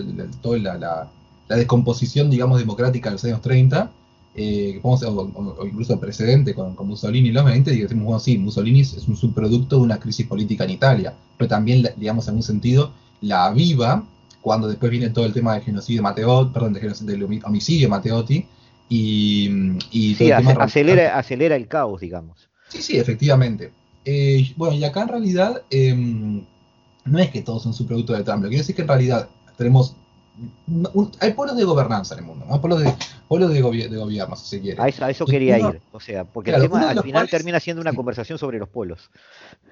[0.41, 1.09] toda la,
[1.47, 3.91] descomposición, digamos, democrática de los años 30,
[4.35, 8.81] eh, o, incluso el precedente con, Mussolini en los 20, y decimos, bueno, sí, Mussolini
[8.81, 12.91] es un subproducto de una crisis política en Italia, pero también, digamos, en un sentido,
[13.21, 14.03] la aviva
[14.41, 18.45] cuando después viene todo el tema del genocidio Matteotti, perdón, del homicidio Matteotti,
[18.89, 22.49] y, y sí, acelera, acelera el caos, digamos.
[22.67, 23.71] Sí, sí, efectivamente.
[24.03, 26.43] Eh, bueno, y acá en realidad em,
[27.05, 28.87] no es que todos son subproductos de Trump, lo que quiero decir es que en
[28.87, 29.95] realidad tenemos
[31.19, 32.61] hay pueblos de gobernanza en el mundo, ¿no?
[32.61, 32.93] pueblos de,
[33.27, 34.81] pueblos de, gobierno, si se quiere.
[34.81, 38.37] A eso, quería ir, o sea, porque el tema al final termina siendo una conversación
[38.37, 39.09] sobre los pueblos.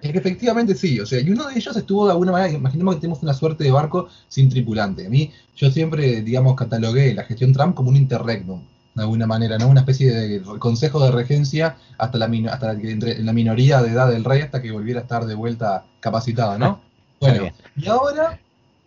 [0.02, 2.96] Es que efectivamente sí, o sea, y uno de ellos estuvo de alguna manera, imaginemos
[2.96, 5.08] que tenemos una suerte de barco sin tripulante.
[5.08, 8.62] A mí, yo siempre, digamos, catalogué la gestión Trump como un interregnum,
[8.98, 9.68] de alguna manera, ¿no?
[9.68, 14.42] Una especie de consejo de regencia hasta la, hasta la minoría de edad del rey
[14.42, 16.82] hasta que volviera a estar de vuelta capacitada, ¿no?
[17.20, 18.40] Bueno, y ahora,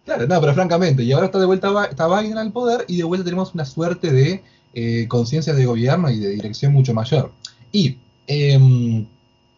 [0.05, 3.05] claro, no, pero francamente, y ahora está de vuelta está Biden al poder y de
[3.05, 4.42] vuelta tenemos una suerte de
[4.75, 7.33] eh, conciencia de gobierno y de dirección mucho mayor.
[7.73, 9.07] Y em,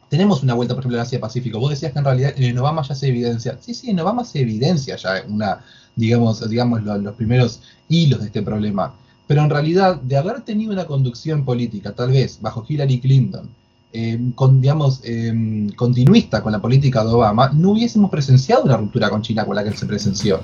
[0.08, 1.58] tenemos una vuelta, por ejemplo, en Asia-Pacífico.
[1.58, 3.56] Vos decías que en realidad en Obama ya se evidencia.
[3.60, 5.64] Sí, sí, en Obama se evidencia ya una,
[5.96, 8.94] digamos, digamos los primeros hilos de este problema.
[9.26, 13.48] Pero en realidad, de haber tenido una conducción política, tal vez bajo Hillary Clinton,
[13.92, 14.18] eh,
[14.52, 19.44] digamos, eh, continuista con la política de Obama, no hubiésemos presenciado una ruptura con China
[19.44, 20.40] con la que se presenció.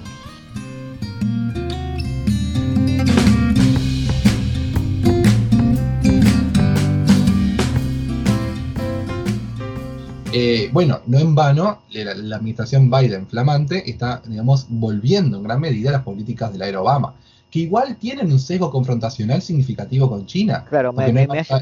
[10.31, 15.89] Eh, bueno, no en vano, la, administración Biden flamante está, digamos, volviendo en gran medida
[15.89, 17.15] a las políticas de la era Obama
[17.51, 20.67] que igual tienen un sesgo confrontacional significativo con China.
[20.69, 21.13] Claro, me,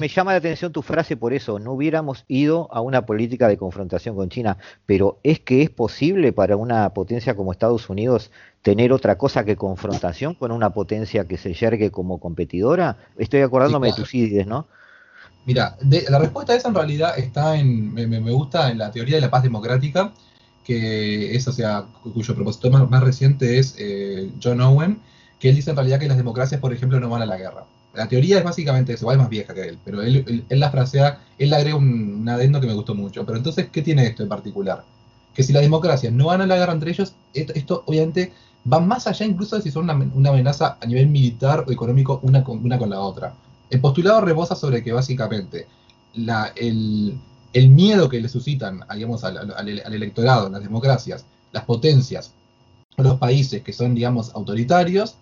[0.09, 4.16] llama la atención tu frase por eso, no hubiéramos ido a una política de confrontación
[4.16, 9.16] con China, pero ¿es que es posible para una potencia como Estados Unidos tener otra
[9.16, 12.96] cosa que confrontación con una potencia que se yergue como competidora?
[13.16, 14.66] Estoy acordándome de tus ideas, ¿no?
[15.44, 15.77] Mira,
[16.09, 19.31] la respuesta a esa en realidad está en, me, gusta en la teoría de la
[19.31, 20.12] paz democrática,
[20.64, 25.01] que es, o sea, cuyo propósito más, reciente es eh, John Owen,
[25.38, 27.64] que él dice en realidad que las democracias, por ejemplo, no van a la guerra.
[27.94, 31.51] La teoría es básicamente eso, es más vieja que él, pero él, la frasea, él
[31.51, 33.25] le agrega un, adendo que me gustó mucho.
[33.25, 34.85] Pero entonces, ¿qué tiene esto en particular?
[35.35, 38.33] Que si las democracias no van a la guerra entre ellos, esto, obviamente
[38.70, 42.44] va más allá incluso de si son una, amenaza a nivel militar o económico una
[42.44, 43.35] con, una con la otra.
[43.70, 45.66] El postulado rebosa sobre que básicamente
[46.14, 47.18] la, el,
[47.55, 52.33] miedo que le suscitan digamos, al, al electorado, las democracias, las potencias,
[52.99, 55.16] los países que son, digamos, autoritarios,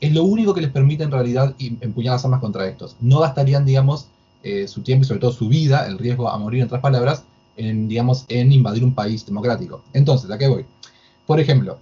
[0.00, 2.96] es lo único que les permite en realidad empuñar las armas contra estos.
[3.00, 4.08] No gastarían, digamos,
[4.42, 7.24] eh, su tiempo y sobre todo su vida, el riesgo a morir, en otras palabras,
[7.56, 9.82] en, digamos, en invadir un país democrático.
[9.92, 10.64] Entonces, ¿a qué voy?
[11.26, 11.78] Por ejemplo,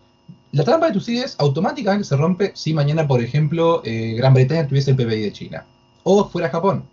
[0.51, 4.91] la trampa de Tucídides automáticamente se rompe si mañana, por ejemplo, eh, Gran Bretaña tuviese
[4.91, 5.67] el PBI de China.
[6.03, 6.85] O fuera Japón.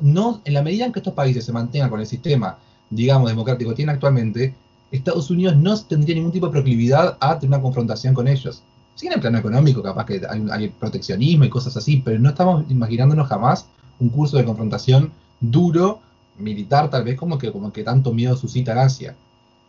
[0.00, 2.58] No, en la medida en que estos países se mantengan con el sistema,
[2.88, 4.54] digamos, democrático que tienen actualmente,
[4.90, 8.62] Estados Unidos no tendría ningún tipo de proclividad a tener una confrontación con ellos.
[9.00, 12.70] Sí, en el plano económico, capaz que hay, proteccionismo y cosas así, pero no estamos
[12.70, 13.66] imaginándonos jamás
[13.98, 16.00] un curso de confrontación duro,
[16.36, 19.16] militar, tal vez como que, como que tanto miedo suscita en Asia.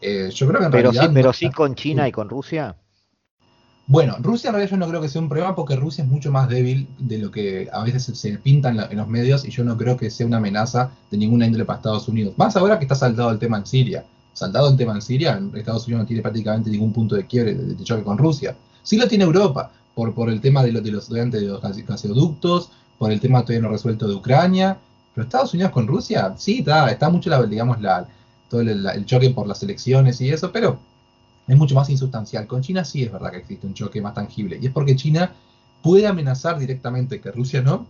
[0.02, 1.08] Eh, yo creo que en pero realidad.
[1.08, 2.76] Sí, pero sí con China y con Rusia.
[3.88, 6.30] Bueno, Rusia en realidad yo no creo que sea un problema porque Rusia es mucho
[6.30, 9.78] más débil de lo que a veces se, pinta en, los medios y yo no
[9.78, 12.34] creo que sea una amenaza de ninguna índole para Estados Unidos.
[12.36, 14.04] Más ahora que está saltado el tema en Siria.
[14.34, 17.82] Saltado el tema en Siria, Estados Unidos no tiene prácticamente ningún punto de quiebre, de
[17.86, 18.58] choque con Rusia.
[18.84, 22.72] Sí lo tiene Europa, por, por el tema de, de los estudiantes de los gasoductos,
[22.98, 24.78] por el tema todavía no resuelto de Ucrania,
[25.14, 28.08] pero Estados Unidos con Rusia, sí, está, está mucho, la, digamos, la,
[28.50, 30.80] todo el, choque por las elecciones y eso, pero
[31.48, 32.48] es mucho más insustancial.
[32.48, 35.34] Con China sí es verdad que existe un choque más tangible, y es porque China
[35.82, 37.88] puede amenazar directamente, que Rusia no,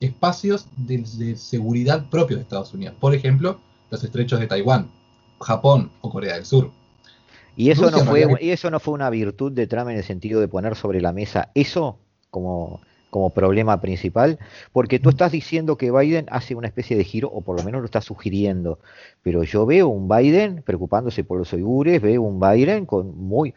[0.00, 2.94] espacios de, de seguridad propios de Estados Unidos.
[2.98, 3.58] Por ejemplo,
[3.90, 4.88] los estrechos de Taiwán,
[5.40, 6.70] Japón o Corea del Sur.
[7.58, 9.96] Y eso, Rusia no fue, realidad- y eso no fue una virtud de Trump en
[9.96, 11.98] el sentido de poner sobre la mesa eso
[12.30, 12.80] como,
[13.10, 14.38] como problema principal,
[14.72, 17.80] porque tú estás diciendo que Biden hace una especie de giro, o por lo menos
[17.80, 18.78] lo está sugiriendo,
[19.24, 23.54] pero yo veo un Biden preocupándose por los uigures, veo un Biden con muy,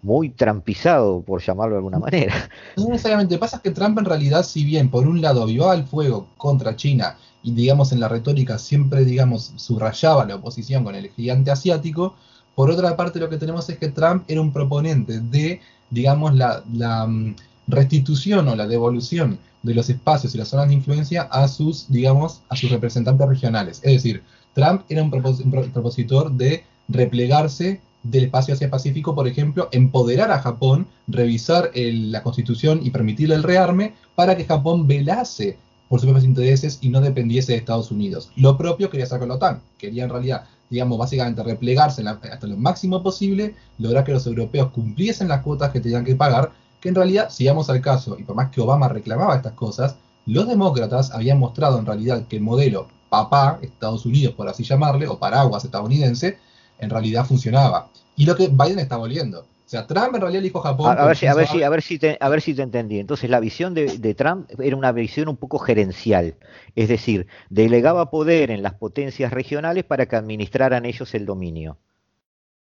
[0.00, 2.48] muy trampizado, por llamarlo de alguna manera.
[2.76, 3.36] No necesariamente.
[3.36, 7.16] Pasa que Trump en realidad, si bien por un lado avivaba el fuego contra China
[7.42, 12.14] y digamos en la retórica siempre digamos subrayaba la oposición con el gigante asiático,
[12.60, 16.62] por otra parte lo que tenemos es que Trump era un proponente de digamos la,
[16.74, 17.34] la, mm,
[17.68, 22.42] restitución o la devolución de los espacios y las zonas de influencia a sus digamos
[22.50, 23.80] a sus representantes regionales.
[23.82, 24.22] Es decir,
[24.54, 30.30] Trump era un, propos- un pro- propositor de replegarse del espacio Asia-Pacífico, por ejemplo, empoderar
[30.30, 35.56] a Japón, revisar el- la constitución y permitirle el rearme para que Japón velase
[35.88, 38.30] por sus propios intereses y no dependiese de Estados Unidos.
[38.36, 39.60] Lo propio quería hacer con la OTAN.
[39.78, 45.28] Quería en realidad, digamos, básicamente replegarse hasta lo máximo posible, lograr que los europeos cumpliesen
[45.28, 48.36] las cuotas que tenían que pagar, que en realidad, si vamos al caso, y por
[48.36, 49.96] más que Obama reclamaba estas cosas,
[50.26, 55.08] los demócratas habían mostrado en realidad que el modelo papá, Estados Unidos por así llamarle,
[55.08, 56.38] o paraguas estadounidense,
[56.78, 57.90] en realidad funcionaba.
[58.16, 59.44] Y lo que Biden está volviendo.
[59.70, 60.98] O sea, Trump en realidad le dijo a Japón.
[60.98, 62.62] A, ver si, a, ver "Pensaba- si, a, ver si te, a ver si te
[62.62, 62.98] entendí.
[62.98, 66.34] Entonces, la visión de, de Trump era una visión un poco gerencial,
[66.74, 71.78] es decir, delegaba poder en las potencias regionales para que administraran ellos el dominio.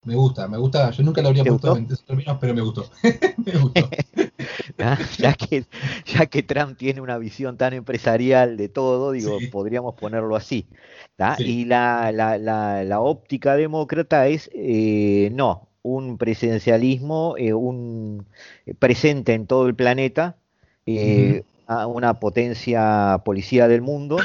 [0.05, 0.91] Me gusta, me gusta.
[0.91, 2.85] Yo nunca lo habría ¿Te puesto en esos términos, pero me gustó.
[3.47, 3.89] me gustó.
[4.81, 4.99] ¿ah?
[5.17, 5.65] ya, que,
[6.05, 10.67] ya que Trump tiene una visión tan empresarial de todo, digo, podríamos ponerlo así.
[11.39, 18.27] Y la, la, la, la óptica demócrata es, eh, no, un presidencialismo, eh, un
[18.79, 20.37] presente en todo el planeta,
[20.87, 24.19] eh, a una potencia policía del mundo,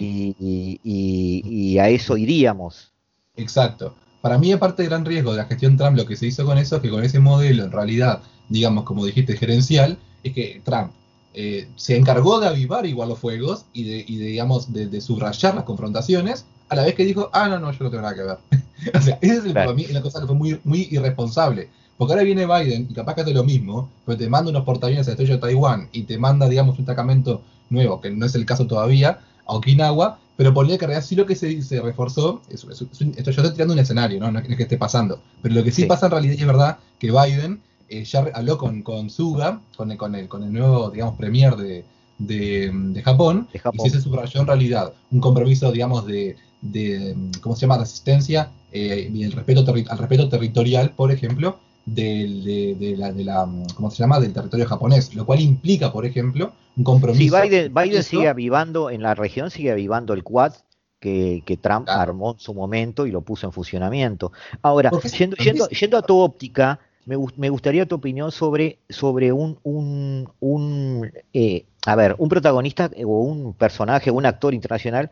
[0.00, 2.92] y, y- y- y a eso iríamos.
[3.36, 3.94] Exacto.
[4.20, 6.58] Para mí, aparte del gran riesgo de la gestión Trump, lo que se hizo con
[6.58, 10.92] eso es que con ese modelo, en realidad, digamos, como dijiste, gerencial, es que Trump
[11.32, 15.00] eh, se encargó de avivar igual los fuegos y de, y de, digamos, de, de
[15.00, 18.14] subrayar las confrontaciones, a la vez que dijo, ah, no, no, yo no tengo nada
[18.14, 18.38] que ver.
[18.94, 21.68] o sea, esa es para mí una cosa que fue muy, muy irresponsable.
[21.96, 25.06] Porque ahora viene Biden y capaz que hace lo mismo, pero te manda unos portaaviones
[25.06, 28.46] al estrecho de Taiwán y te manda, digamos, un destacamento nuevo, que no es el
[28.46, 32.40] caso todavía, a Okinawa, pero ponía que en realidad sí lo que se, se reforzó,
[32.48, 34.32] es- es- es un- esto yo estoy tirando un escenario, ¿no?
[34.32, 35.88] No es que esté pasando, pero lo que sí, Sí.
[35.88, 37.60] pasa en realidad es verdad que Biden
[37.90, 41.56] eh, ya habló con, con Suga, con el, con, el, con el nuevo, digamos, premier
[41.56, 41.84] de,
[42.18, 43.86] de, de Japón, De Japón.
[43.86, 48.50] y se subrayó en realidad un compromiso, digamos, de, de ¿cómo se llama?, de asistencia
[48.72, 53.48] eh, y el respeto al respeto territorial, por ejemplo, del, de, de la, de la,
[53.74, 57.22] ¿cómo se llama?, del territorio japonés, lo cual implica, por ejemplo, un compromiso.
[57.22, 60.52] Sí, Biden, Biden sigue avivando, en la región sigue avivando el Quad
[61.00, 64.32] que, que Trump armó en su momento y lo puso en funcionamiento.
[64.62, 69.58] Ahora, yendo, yendo, yendo a tu óptica, me, me gustaría tu opinión sobre, sobre un,
[69.62, 75.10] un, un, eh, a ver, un protagonista eh, o un personaje, un actor internacional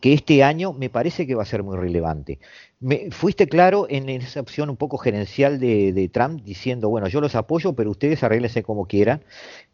[0.00, 2.38] que este año me parece que va a ser muy relevante.
[2.80, 7.20] Me, fuiste claro en esa opción un poco gerencial de, de Trump diciendo, bueno, yo
[7.20, 9.24] los apoyo, pero ustedes arréglense como quieran.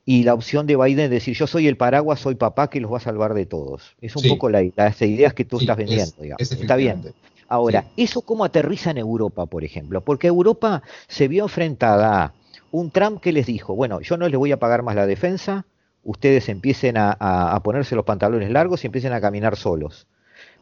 [0.06, 2.92] Y la opción de Biden es decir, yo soy el paraguas, soy papá que los
[2.92, 3.96] va a salvar de todos.
[4.00, 4.28] Es un Sí.
[4.28, 7.02] poco la- las ideas que tú Sí, estás es- vendiendo, es Está bien.
[7.46, 10.02] Ahora, ¿eso cómo aterriza en Europa, por ejemplo?
[10.02, 12.34] Porque Europa se vio enfrentada a
[12.70, 15.66] un Trump que les dijo, bueno, yo no les voy a pagar más la defensa,
[16.02, 20.06] ustedes empiecen a, a- a ponerse los pantalones largos y empiecen a caminar solos.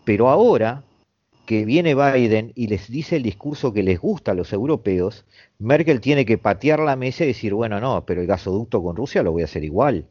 [0.05, 0.83] Pero ahora
[1.47, 5.25] que viene Biden y les dice el discurso que les gusta a los europeos,
[5.59, 9.23] Merkel tiene que patear la mesa y decir, bueno, no, pero el gasoducto con Rusia
[9.23, 10.07] lo voy a hacer igual.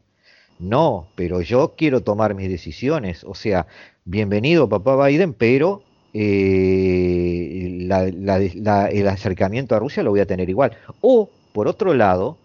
[0.58, 3.24] No, pero yo quiero tomar mis decisiones.
[3.24, 3.66] O sea,
[4.04, 5.82] bienvenido papá Biden, pero
[6.12, 10.76] eh, la- el acercamiento a Rusia lo voy a tener igual.
[11.00, 12.38] O, por otro lado,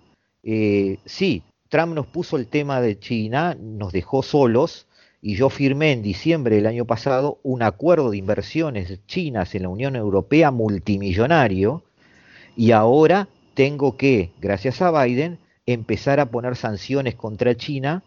[0.44, 4.87] eh, sí, Trump nos puso el tema de China, nos dejó solos,
[5.28, 9.68] y yo firmé en diciembre del año pasado un acuerdo de inversiones chinas en la
[9.68, 11.84] Unión Europea multimillonario,
[12.56, 18.04] y ahora tengo que, gracias a Biden, empezar a poner sanciones contra China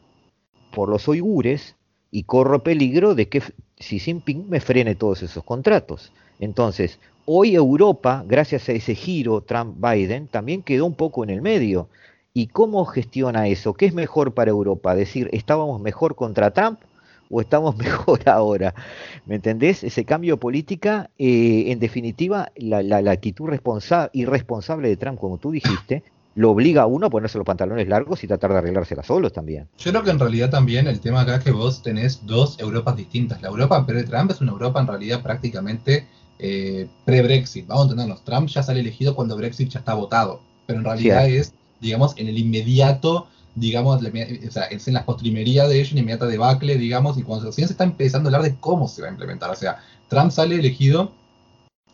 [0.73, 1.77] por los uigures
[2.11, 3.43] y corro peligro de que
[3.77, 6.14] Xi Jinping me frene todos esos contratos.
[6.39, 11.91] Entonces, hoy Europa, gracias a ese giro Trump-Biden, también quedó un poco en el medio.
[12.33, 13.75] ¿Y cómo gestiona eso?
[13.75, 14.95] ¿Qué es mejor para Europa?
[14.95, 16.81] ¿Decir, estábamos mejor contra Trump
[17.31, 18.74] o estamos mejor ahora?
[19.26, 19.85] ¿Me entendés?
[19.85, 25.18] Ese cambio de política, eh, en definitiva, la, la, la actitud responsa irresponsable de Trump,
[25.18, 26.03] como tú dijiste,
[26.35, 29.68] lo obliga a uno a ponerse los pantalones largos y tratar de arreglárselas solos también.
[29.78, 32.97] Yo creo que en realidad también el tema acá es que vos tenés dos Europas
[32.97, 33.43] distintas.
[33.43, 36.07] La Europa pre-Trump es una Europa en realidad prácticamente
[36.39, 37.66] eh, pre-Brexit.
[37.66, 41.28] Vamos a entendernos, Trump ya sale elegido cuando Brexit ya está votado, pero en realidad
[41.28, 45.98] es, digamos, en el inmediato, digamos, o sea, es en la postrimería de ello, en
[45.98, 49.11] inmediata debacle, digamos, y cuando se está empezando a hablar de cómo se va a
[49.11, 49.51] implementar.
[49.51, 49.78] O sea,
[50.09, 51.12] Trump sale elegido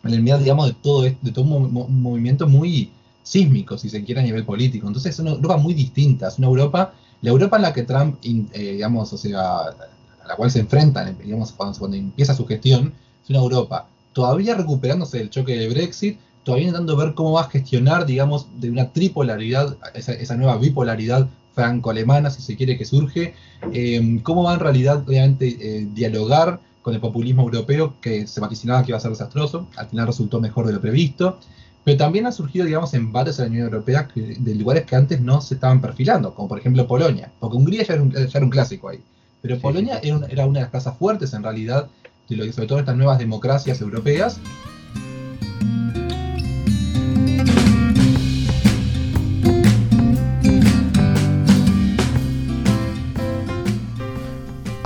[0.04, 2.90] en el medio, digamos, de todo, de todo un movimiento muy
[3.22, 4.86] sísmico, si se quiere, a nivel político.
[4.86, 8.18] Entonces es una Europa muy distinta, es una Europa, la Europa en la que Trump,
[8.22, 12.92] eh, digamos, o sea, a la cual se enfrenta, digamos, cuando, cuando, empieza su gestión,
[13.24, 17.50] es una Europa todavía recuperándose del choque de Brexit, todavía intentando ver cómo va a
[17.50, 23.34] gestionar, digamos, de una tripolaridad, esa, nueva bipolaridad franco-alemana, si se quiere, que surge,
[23.72, 28.84] eh, cómo va en realidad, obviamente, eh, dialogar con el populismo europeo que se vaticinaba
[28.84, 31.38] que iba a ser desastroso, al final resultó mejor de lo previsto,
[31.82, 35.40] pero también han surgido, digamos, embates en la Unión Europea de lugares que antes no
[35.40, 39.00] se estaban perfilando, como por ejemplo Polonia, porque Hungría ya era un, clásico ahí.
[39.40, 41.88] Pero Polonia Era, una, de las plazas fuertes en realidad,
[42.28, 44.40] de lo, sobre todo estas nuevas democracias europeas.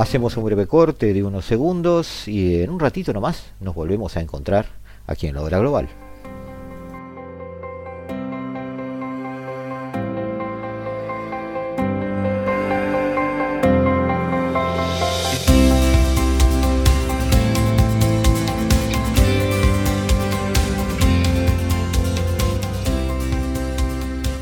[0.00, 4.22] Hacemos un breve corte de unos segundos y en un ratito nomás nos volvemos a
[4.22, 4.64] encontrar
[5.06, 5.90] aquí en la hora global.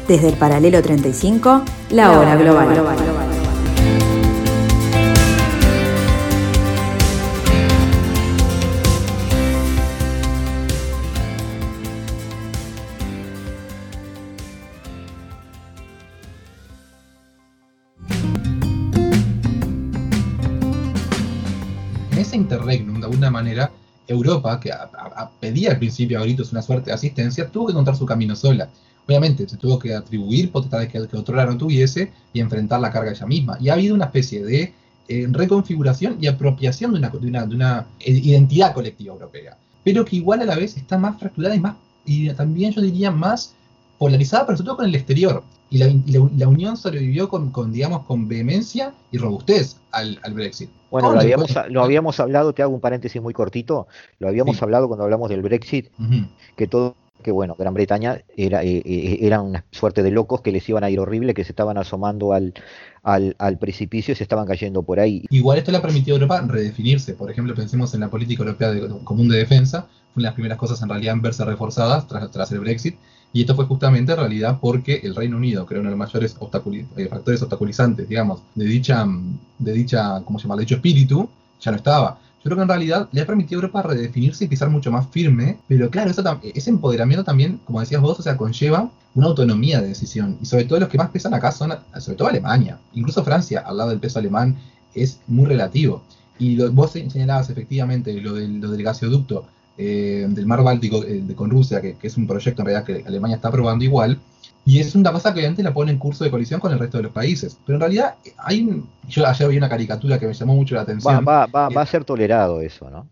[0.07, 3.18] Desde el paralelo 35, la hora global.
[22.19, 23.71] Ese interregnum, de alguna manera,
[24.07, 24.71] Europa, que
[25.41, 28.69] pedía al principio a gritos una suerte de asistencia, tuvo que encontrar su camino sola.
[29.07, 32.91] Obviamente, se tuvo que atribuir potestades que, que otro lado no tuviese y enfrentar la
[32.91, 33.57] carga ella misma.
[33.61, 34.75] Y ha habido una especie de
[35.11, 37.09] eh, reconfiguración y apropiación de una,
[37.47, 41.61] de, una, identidad colectiva europea, pero que igual a la vez está más fracturada y,
[41.61, 43.55] más, y también yo diría más
[43.99, 45.43] polarizada, pero sobre todo con el exterior.
[45.71, 50.69] Y la, Unión sobrevivió con, digamos, con vehemencia y robustez al, Brexit.
[50.91, 54.89] Bueno, lo habíamos, lo habíamos, hablado, te hago un paréntesis muy cortito, lo habíamos hablado
[54.89, 55.91] cuando hablamos del Brexit,
[56.57, 60.53] que todo que bueno, Gran Bretaña era, eh, eh, era una suerte de locos que
[60.53, 62.55] les iban a ir horrible, que se estaban asomando al,
[63.03, 65.25] al, precipicio y se estaban cayendo por ahí.
[65.31, 67.15] Igual esto le ha permitido a Europa redefinirse.
[67.15, 70.35] Por ejemplo, pensemos en la política europea de, común de defensa, fue una de las
[70.35, 72.97] primeras cosas en realidad en verse reforzadas tras, tras el Brexit.
[73.33, 76.37] Y esto fue justamente en realidad porque el Reino Unido, era uno de los mayores
[76.97, 79.07] eh, factores obstaculizantes, digamos, de dicha,
[79.59, 80.57] de dicha, ¿cómo se llama?
[80.57, 81.29] De dicho espíritu,
[81.61, 82.19] ya no estaba.
[82.39, 85.09] Yo creo que en realidad le ha permitido a Europa redefinirse y pisar mucho más
[85.09, 89.81] firme, pero claro, eso, ese empoderamiento también, como decías vos, o sea, conlleva una autonomía
[89.83, 90.39] de decisión.
[90.41, 92.79] Y sobre todo los que más pesan acá son, sobre todo Alemania.
[92.95, 94.57] Incluso Francia, al lado del peso alemán,
[94.95, 96.03] es muy relativo.
[96.39, 99.47] Y vos señalabas efectivamente lo del, lo del gasoducto
[99.79, 103.05] eh, del mar Báltico eh, con Rusia, que, que, es un proyecto en realidad que
[103.07, 104.19] Alemania está aprobando igual.
[104.67, 106.99] Y es una cosa que antes la pone en curso de colisión con el resto
[106.99, 107.57] de los países.
[107.65, 108.89] Pero en realidad hay un...
[109.09, 111.25] Yo ayer vi una caricatura que me llamó mucho la atención.
[111.27, 113.09] Va, va, va, a ser tolerado eso, ¿no?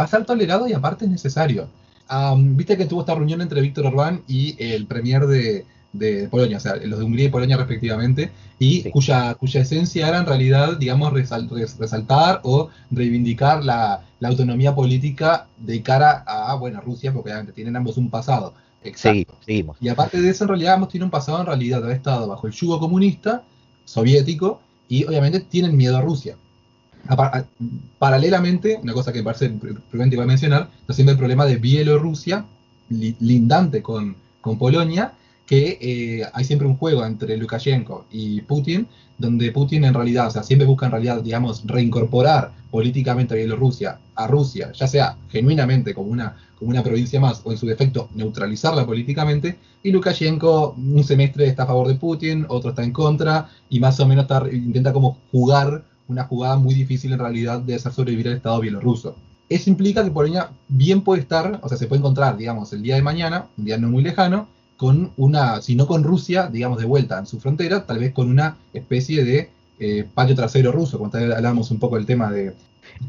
[0.00, 1.68] Va a ser tolerado y aparte es necesario.
[2.36, 6.60] Viste que tuvo esta reunión entre Víctor Orbán y el premier de, de Polonia, o
[6.60, 11.12] sea, los de Hungría y Polonia respectivamente, y cuya, cuya esencia era en realidad, digamos,
[11.12, 17.76] resaltar o reivindicar la, la, autonomía política de cara a, bueno, Rusia, porque obviamente tienen
[17.76, 18.54] ambos un pasado.
[18.84, 19.34] Exacto.
[19.44, 19.76] seguimos.
[19.80, 22.26] Y aparte de eso, en realidad, hemos tenido un pasado en realidad de haber estado
[22.26, 23.42] bajo el yugo comunista,
[23.84, 26.36] soviético, y obviamente tienen miedo a Rusia.
[27.98, 29.50] paralelamente, una cosa que me parece
[29.90, 32.44] prudente igual mencionar, está siempre el problema de Bielorrusia,
[32.88, 35.12] lindante con, con Polonia,
[35.52, 38.86] que eh, hay siempre un juego entre Lukashenko y Putin,
[39.18, 43.98] donde Putin en realidad, o sea, siempre busca en realidad, digamos, reincorporar políticamente a Bielorrusia,
[44.14, 48.08] a Rusia, ya sea genuinamente como una, como una provincia más, o en su defecto
[48.14, 53.50] neutralizarla políticamente, y Lukashenko un semestre está a favor de Putin, otro está en contra,
[53.68, 57.92] y más o menos intenta como jugar una jugada muy difícil en realidad de hacer
[57.92, 59.16] sobrevivir al Estado bielorruso.
[59.50, 62.94] Eso implica que Polonia bien puede estar, o sea, se puede encontrar, digamos, el día
[62.94, 64.48] de mañana, un día no muy lejano,
[64.82, 68.28] con una, si no con Rusia, digamos, de vuelta en su frontera, tal vez con
[68.28, 72.52] una especie de eh, patio trasero ruso, cuando hablábamos un poco del tema de...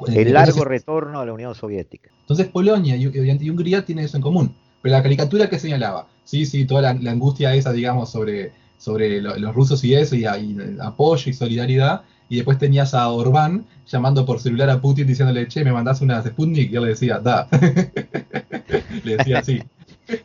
[0.06, 2.12] El largo retorno a la Unión Soviética.
[2.22, 4.54] Entonces Polonia y, y, Hungría tienen eso en común.
[4.84, 9.56] Pero la caricatura que señalaba, sí, sí, toda la, angustia esa, digamos, sobre, sobre los
[9.56, 14.70] rusos y eso, y, apoyo y solidaridad, y después tenías a Orbán llamando por celular
[14.70, 17.48] a Putin diciéndole, che, me mandás una Sputnik, y él le decía, da.
[19.04, 19.64] le decía así.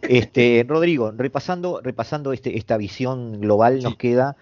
[0.03, 4.37] Este, Rodrigo, repasando, repasando este, esta visión global, nos queda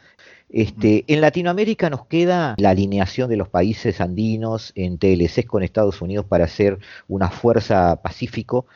[0.48, 6.00] este, en Latinoamérica nos queda la alineación de los países andinos en TLCs con Estados
[6.00, 6.78] Unidos para hacer
[7.08, 8.66] una fuerza pacífico.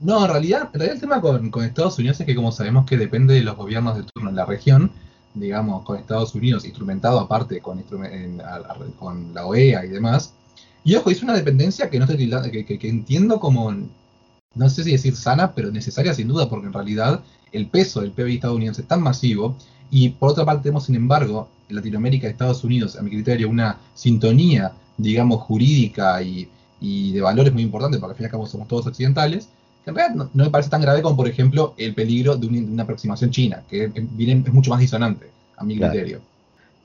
[0.00, 3.42] No, en realidad, el tema con, Estados Unidos es que como sabemos que depende de
[3.42, 4.90] los gobiernos de turno en la región,
[5.34, 7.82] digamos, con Estados Unidos, instrumentado aparte con,
[8.98, 10.34] con la OEA y demás,
[10.84, 13.72] y ojo, es una dependencia que no que, que, que entiendo como,
[14.54, 17.22] no sé si decir sana, pero necesaria sin duda, porque en realidad
[17.52, 19.56] el peso del PBI estadounidense es tan masivo
[19.90, 23.48] y por otra parte tenemos, sin embargo, en Latinoamérica y Estados Unidos, a mi criterio,
[23.48, 26.48] una sintonía, digamos, jurídica y,
[26.80, 29.48] de valores muy importantes, porque al fin y al cabo somos todos occidentales,
[29.84, 32.82] que en realidad no, me parece tan grave como, por ejemplo, el peligro de, una
[32.82, 36.20] aproximación china, que es, mucho más disonante, a mi criterio.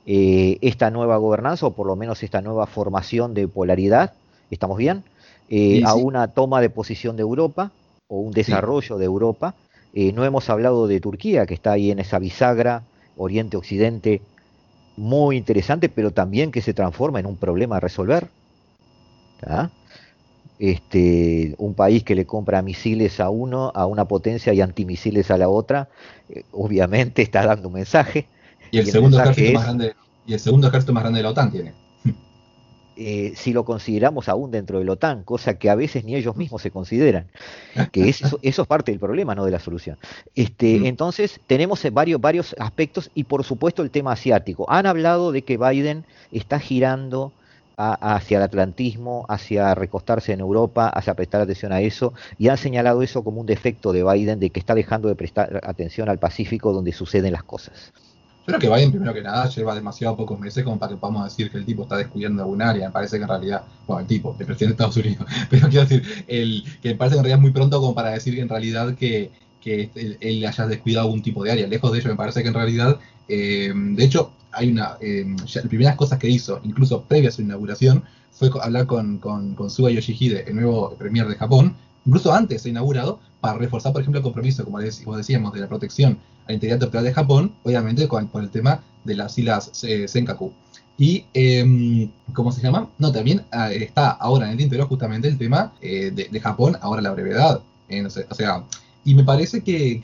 [0.06, 4.12] Eh, esta nueva gobernanza, o por lo menos esta nueva formación de polaridad,
[4.50, 5.02] ¿estamos bien?
[5.50, 7.72] Eh, a una toma de posición de Europa,
[8.08, 9.54] o un desarrollo de Europa.
[9.94, 12.82] Eh, no hemos hablado de Turquía, que está ahí en esa bisagra
[13.16, 14.20] Oriente-Occidente
[14.96, 18.28] muy interesante, pero también que se transforma en un problema a resolver.
[20.58, 25.38] Este, un país que le compra misiles a uno, a una potencia y antimisiles a
[25.38, 25.88] la otra,
[26.28, 28.26] eh, obviamente está dando un mensaje.
[28.72, 29.94] Y el, segundo ejército más grande,
[30.26, 31.74] y el segundo ejército más grande de la OTAN tiene.
[33.00, 36.34] Eh, si lo consideramos aún dentro de la OTAN, cosa que a veces ni ellos
[36.34, 37.28] mismos se consideran,
[37.92, 39.96] que eso, es parte del problema, no de la solución.
[40.34, 44.68] Este, Entonces, tenemos varios, varios aspectos y por supuesto el tema asiático.
[44.68, 47.32] Han hablado de que Biden está girando
[47.76, 53.02] hacia el atlantismo, hacia recostarse en Europa, hacia prestar atención a eso, y han señalado
[53.02, 56.72] eso como un defecto de Biden, de que está dejando de prestar atención al Pacífico
[56.72, 57.92] donde suceden las cosas.
[58.48, 61.50] Creo que Biden, primero que nada, lleva demasiado pocos meses como para que podamos decir
[61.50, 62.86] que el tipo está descuidando algún área.
[62.86, 65.86] Me parece que en realidad, bueno, el tipo, el presidente de Estados Unidos, pero quiero
[65.86, 68.40] decir, el, que me parece que en realidad es muy pronto como para decir que
[68.40, 69.30] en realidad que,
[69.60, 69.90] que
[70.22, 71.66] él, haya descuidado algún tipo de área.
[71.66, 75.66] Lejos de ello, me parece que en realidad, eh, de hecho, hay una, eh, las
[75.66, 79.90] primeras cosas que hizo, incluso previa a su inauguración, fue hablar con, con, con Suga
[79.90, 81.76] Yoshihide, el nuevo premier de Japón,
[82.06, 84.78] incluso antes de inaugurado, para reforzar, por ejemplo, el compromiso, como
[85.16, 88.80] decíamos, de la protección a la integridad territorial de Japón, obviamente con, por el tema
[89.04, 90.52] de las islas eh, Senkaku.
[90.98, 92.88] Y, em, ¿cómo se llama?
[92.98, 97.00] No, también ah, está ahora en el interior justamente el tema eh, de, Japón, ahora
[97.00, 97.60] la brevedad.
[97.88, 98.64] Eh, o sea,
[99.04, 100.02] y me parece que,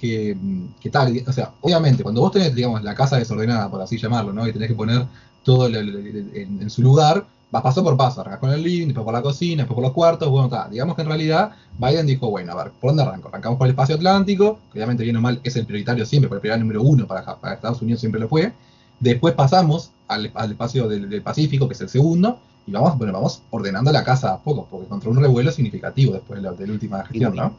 [0.80, 4.32] que, tal, o sea, obviamente, cuando vos tenés, digamos, la casa desordenada, por así llamarlo,
[4.32, 4.46] ¿no?
[4.46, 5.04] Y tenés que poner
[5.42, 9.22] todo en, su lugar, vas paso por paso, arrancas con el living, después por la
[9.22, 10.68] cocina, después por los cuartos, bueno, está.
[10.68, 13.28] Digamos que en realidad Biden dijo, bueno, a ver, ¿por dónde arranco?
[13.28, 16.38] Arrancamos por el espacio atlántico, que obviamente bien o mal es el prioritario siempre, porque
[16.38, 18.52] el prioritario número uno para, para Estados Unidos siempre lo fue.
[18.98, 23.92] Después pasamos al, espacio del, Pacífico, que es el segundo, y vamos, bueno, vamos ordenando
[23.92, 27.56] la casa a poco, porque contra un revuelo significativo después de la, última gestión, ¿no?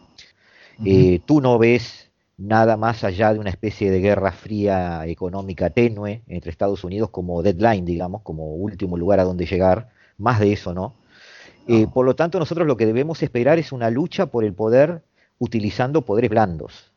[0.84, 2.05] Eh, tú no ves
[2.38, 7.42] nada más allá de una especie de guerra fría económica tenue entre Estados Unidos como
[7.42, 10.94] deadline, digamos, como último lugar a donde llegar, más de eso, ¿no?
[11.68, 15.04] Eh, por lo tanto, nosotros lo que debemos esperar es una lucha por el poder
[15.40, 16.92] utilizando poderes blandos.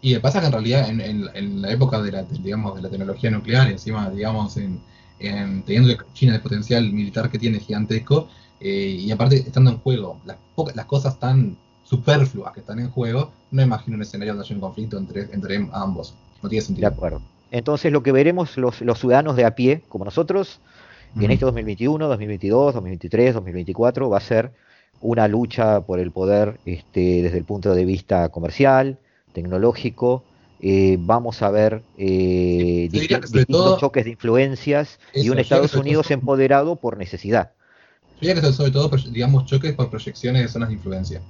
[0.00, 3.70] Y pasa que en realidad en, la época de la, digamos, de la tecnología nuclear,
[3.70, 4.82] encima, digamos, en,
[5.18, 10.36] teniendo China el potencial militar que tiene gigantesco, eh, y aparte estando en juego las,
[10.74, 14.60] las cosas tan superfluas que están en juego, no imagino un escenario donde haya un
[14.60, 16.14] conflicto entre, entre ambos.
[16.42, 16.88] No tiene sentido.
[16.88, 17.22] De acuerdo.
[17.50, 20.60] Entonces lo que veremos los, los ciudadanos de a pie, como nosotros,
[21.14, 24.52] en este 2021, 2022, 2023, 2024 va a ser
[25.02, 28.98] una lucha por el poder este, desde el punto de vista comercial,
[29.34, 30.24] tecnológico.
[30.60, 36.96] Eh, vamos a ver eh, distintos choques de influencias y un Estados Unidos empoderado por
[36.96, 37.50] necesidad.
[38.20, 41.20] Yo diría que sobre todo, digamos, choques por proyecciones de zonas de influencia.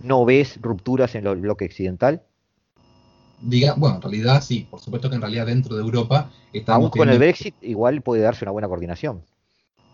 [0.00, 2.22] ¿No ves rupturas en el bloque occidental?
[3.40, 6.84] Diga, bueno, en realidad sí, por supuesto que en realidad dentro de Europa estamos.
[6.84, 9.22] Aún con el Brexit, igual puede darse una buena coordinación.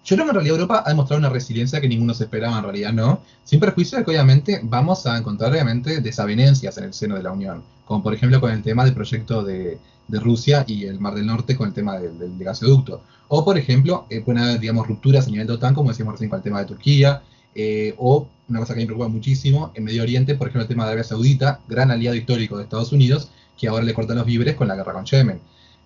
[0.04, 2.64] Yo creo que en realidad Europa ha demostrado una resiliencia que ninguno se esperaba, en
[2.64, 3.20] realidad no.
[3.44, 7.32] Sin perjuicio de que obviamente vamos a encontrar obviamente desavenencias en el seno de la
[7.32, 9.78] Unión, como por ejemplo con el tema del proyecto de,
[10.10, 13.02] Rusia y el Mar del Norte con el tema del, gasoducto.
[13.28, 16.30] O por ejemplo, eh, pueden haber, digamos, rupturas a nivel de OTAN, como decíamos recién
[16.30, 17.22] con el tema de Turquía,
[17.54, 20.84] eh, o una cosa que me preocupa muchísimo, en Medio Oriente, por ejemplo, el tema
[20.84, 24.54] de Arabia Saudita, gran aliado histórico de Estados Unidos, que ahora le cortan los víveres
[24.54, 25.40] con la guerra con Yemen,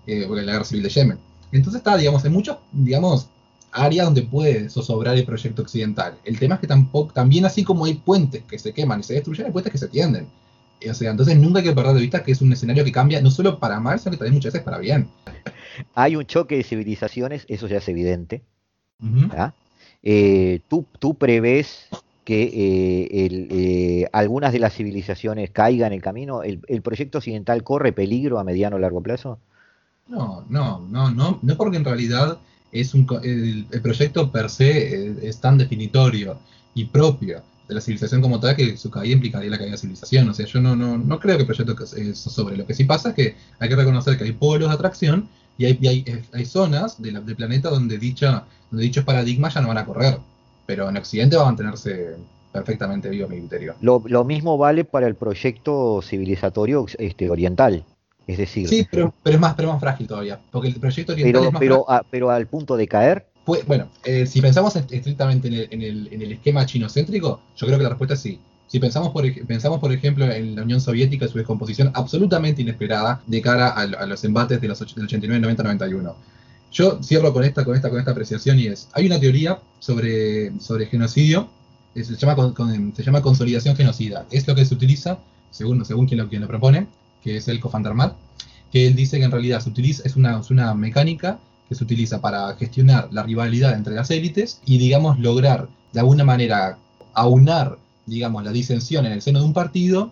[0.07, 1.19] eh, la guerra civil de Yemen.
[1.51, 3.29] Entonces está, digamos, en muchos, digamos,
[3.73, 6.17] áreas donde puede zozobrar el proyecto occidental.
[6.25, 9.15] El tema es que tampoco, también así como hay puentes que se queman y se
[9.15, 10.27] destruyen, hay puentes que se tienden.
[10.89, 13.21] O sea, entonces nunca hay que perder de vista que es un escenario que cambia
[13.21, 15.09] no solo para mal, sino que también muchas veces para bien.
[15.95, 18.43] Hay un choque de civilizaciones, eso ya es evidente.
[20.03, 21.89] Eh, ¿tú, ¿tú, prevés
[22.25, 23.09] que eh,
[23.51, 26.43] eh, algunas de las civilizaciones caigan en el camino?
[26.43, 29.39] ¿El, proyecto occidental corre peligro a mediano o largo plazo?
[30.09, 32.39] No, no, no, no, no porque en realidad
[32.71, 36.39] es un, el, proyecto per se es tan definitorio
[36.75, 39.81] y propio de la civilización como tal que su caída implicaría la caída de la
[39.81, 40.29] civilización.
[40.29, 42.57] O sea, yo no, no, no creo que el proyecto es sobre.
[42.57, 45.67] Lo que sí pasa es que hay que reconocer que hay polos de atracción y
[45.67, 49.85] hay, hay, hay zonas del planeta donde, dicha, donde dichos paradigmas ya no van a
[49.85, 50.19] correr.
[50.67, 52.17] Pero en Occidente va a mantenerse
[52.53, 53.75] perfectamente vivo mi criterio.
[53.81, 57.85] Lo, lo mismo vale para el proyecto civilizatorio este, oriental.
[58.27, 60.39] Es decir, sí, pero, pero, es más, pero más frágil todavía.
[60.51, 63.27] Porque el proyecto oriental pero, pero, pero al punto de caer.
[63.45, 67.67] Pues, bueno, eh, si pensamos estrictamente en el, en, el, en el esquema chinocéntrico, yo
[67.67, 68.41] creo que la respuesta es sí.
[68.69, 73.21] Si pensamos por, pensamos, por ejemplo, en la Unión Soviética y su descomposición absolutamente inesperada
[73.27, 76.17] de cara a, los embates de los, del 89, 90, 91.
[76.73, 80.59] Yo cierro con esta, con esta, con esta apreciación y es, hay una teoría sobre,
[80.59, 81.49] sobre genocidio,
[81.95, 82.55] se llama,
[82.97, 84.27] se llama consolidación genocida.
[84.31, 85.19] Es lo que se utiliza,
[85.51, 86.87] según, según quien, lo, quien lo propone,
[87.23, 88.17] que es el Cofandermat,
[88.73, 91.85] que él dice que en realidad se utiliza, es una, es una mecánica que se
[91.85, 96.79] utiliza para gestionar la rivalidad entre las élites y, digamos, lograr de alguna manera
[97.13, 100.11] aunar digamos, la disensión en el seno de un partido,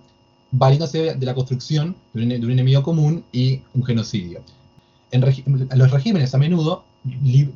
[0.50, 4.42] valiéndose de la construcción de un, enemigo común y un genocidio.
[5.10, 5.20] En
[5.78, 6.84] los regímenes a menudo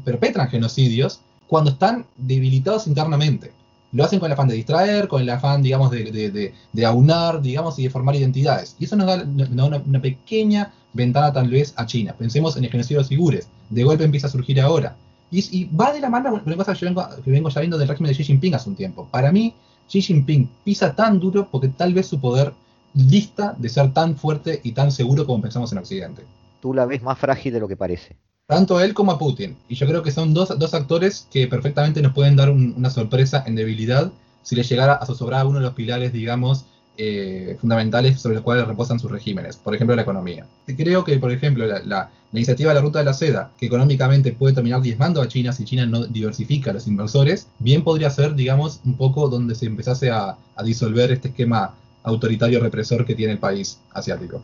[0.05, 3.52] perpetran genocidios cuando están debilitados internamente.
[3.92, 6.52] Lo hacen con el afán de distraer, con el afán, digamos, de,
[6.84, 8.74] aunar, digamos, y de formar identidades.
[8.80, 9.24] Y eso nos da,
[9.64, 12.14] una, pequeña ventana tal vez a China.
[12.18, 13.48] Pensemos en el genocidio de los figures.
[13.70, 14.96] De golpe empieza a surgir ahora.
[15.30, 18.11] Y, va de la mano con cosa que, vengo, que vengo ya viendo del régimen
[18.11, 19.07] de Xi Jinping hace un tiempo.
[19.11, 19.55] Para mí,
[19.88, 22.52] Xi Jinping pisa tan duro porque tal vez su poder
[22.94, 26.22] lista de ser tan fuerte y tan seguro como pensamos en Occidente.
[26.64, 28.16] Tú la ves más frágil de lo que parece.
[28.46, 29.54] Tanto a él como a Putin.
[29.68, 33.44] Y yo creo que son dos, dos actores que perfectamente nos pueden dar una sorpresa
[33.46, 34.10] en debilidad
[34.42, 36.64] si les llegara a zozobrar uno de los pilares, digamos,
[36.96, 40.46] eh, fundamentales sobre los cuales reposan sus regímenes, por ejemplo la economía.
[40.64, 44.54] Creo que, por ejemplo, la, iniciativa de la Ruta de la Seda, que económicamente puede
[44.54, 48.80] terminar diezmando a China si China no diversifica a los inversores, bien podría ser, digamos,
[48.86, 53.80] un poco donde se empezase a, disolver este esquema autoritario represor que tiene el país
[53.92, 54.40] asiático.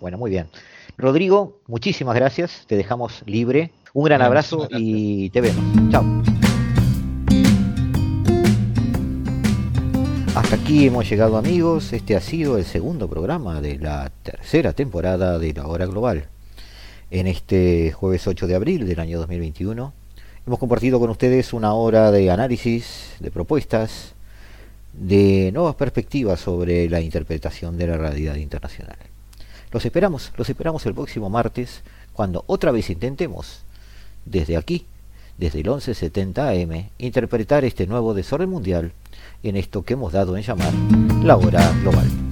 [0.00, 0.46] Bueno, muy bien.
[0.96, 3.70] Rodrigo, muchísimas gracias, te dejamos libre.
[3.94, 5.64] Un gran abrazo y te vemos.
[5.90, 6.04] Chao.
[10.34, 15.38] Hasta aquí hemos llegado amigos, este ha sido el segundo programa de la tercera temporada
[15.38, 16.28] de la Hora Global.
[17.10, 19.92] En este jueves 8 de abril del año 2021
[20.46, 24.14] hemos compartido con ustedes una hora de análisis, de propuestas,
[24.94, 28.96] de nuevas perspectivas sobre la interpretación de la realidad internacional.
[29.72, 33.62] Los esperamos, los esperamos el próximo martes cuando otra vez intentemos
[34.26, 34.86] desde aquí,
[35.38, 38.92] desde el 1170 AM, interpretar este nuevo desorden mundial
[39.42, 40.72] en esto que hemos dado en llamar
[41.22, 42.31] la hora global.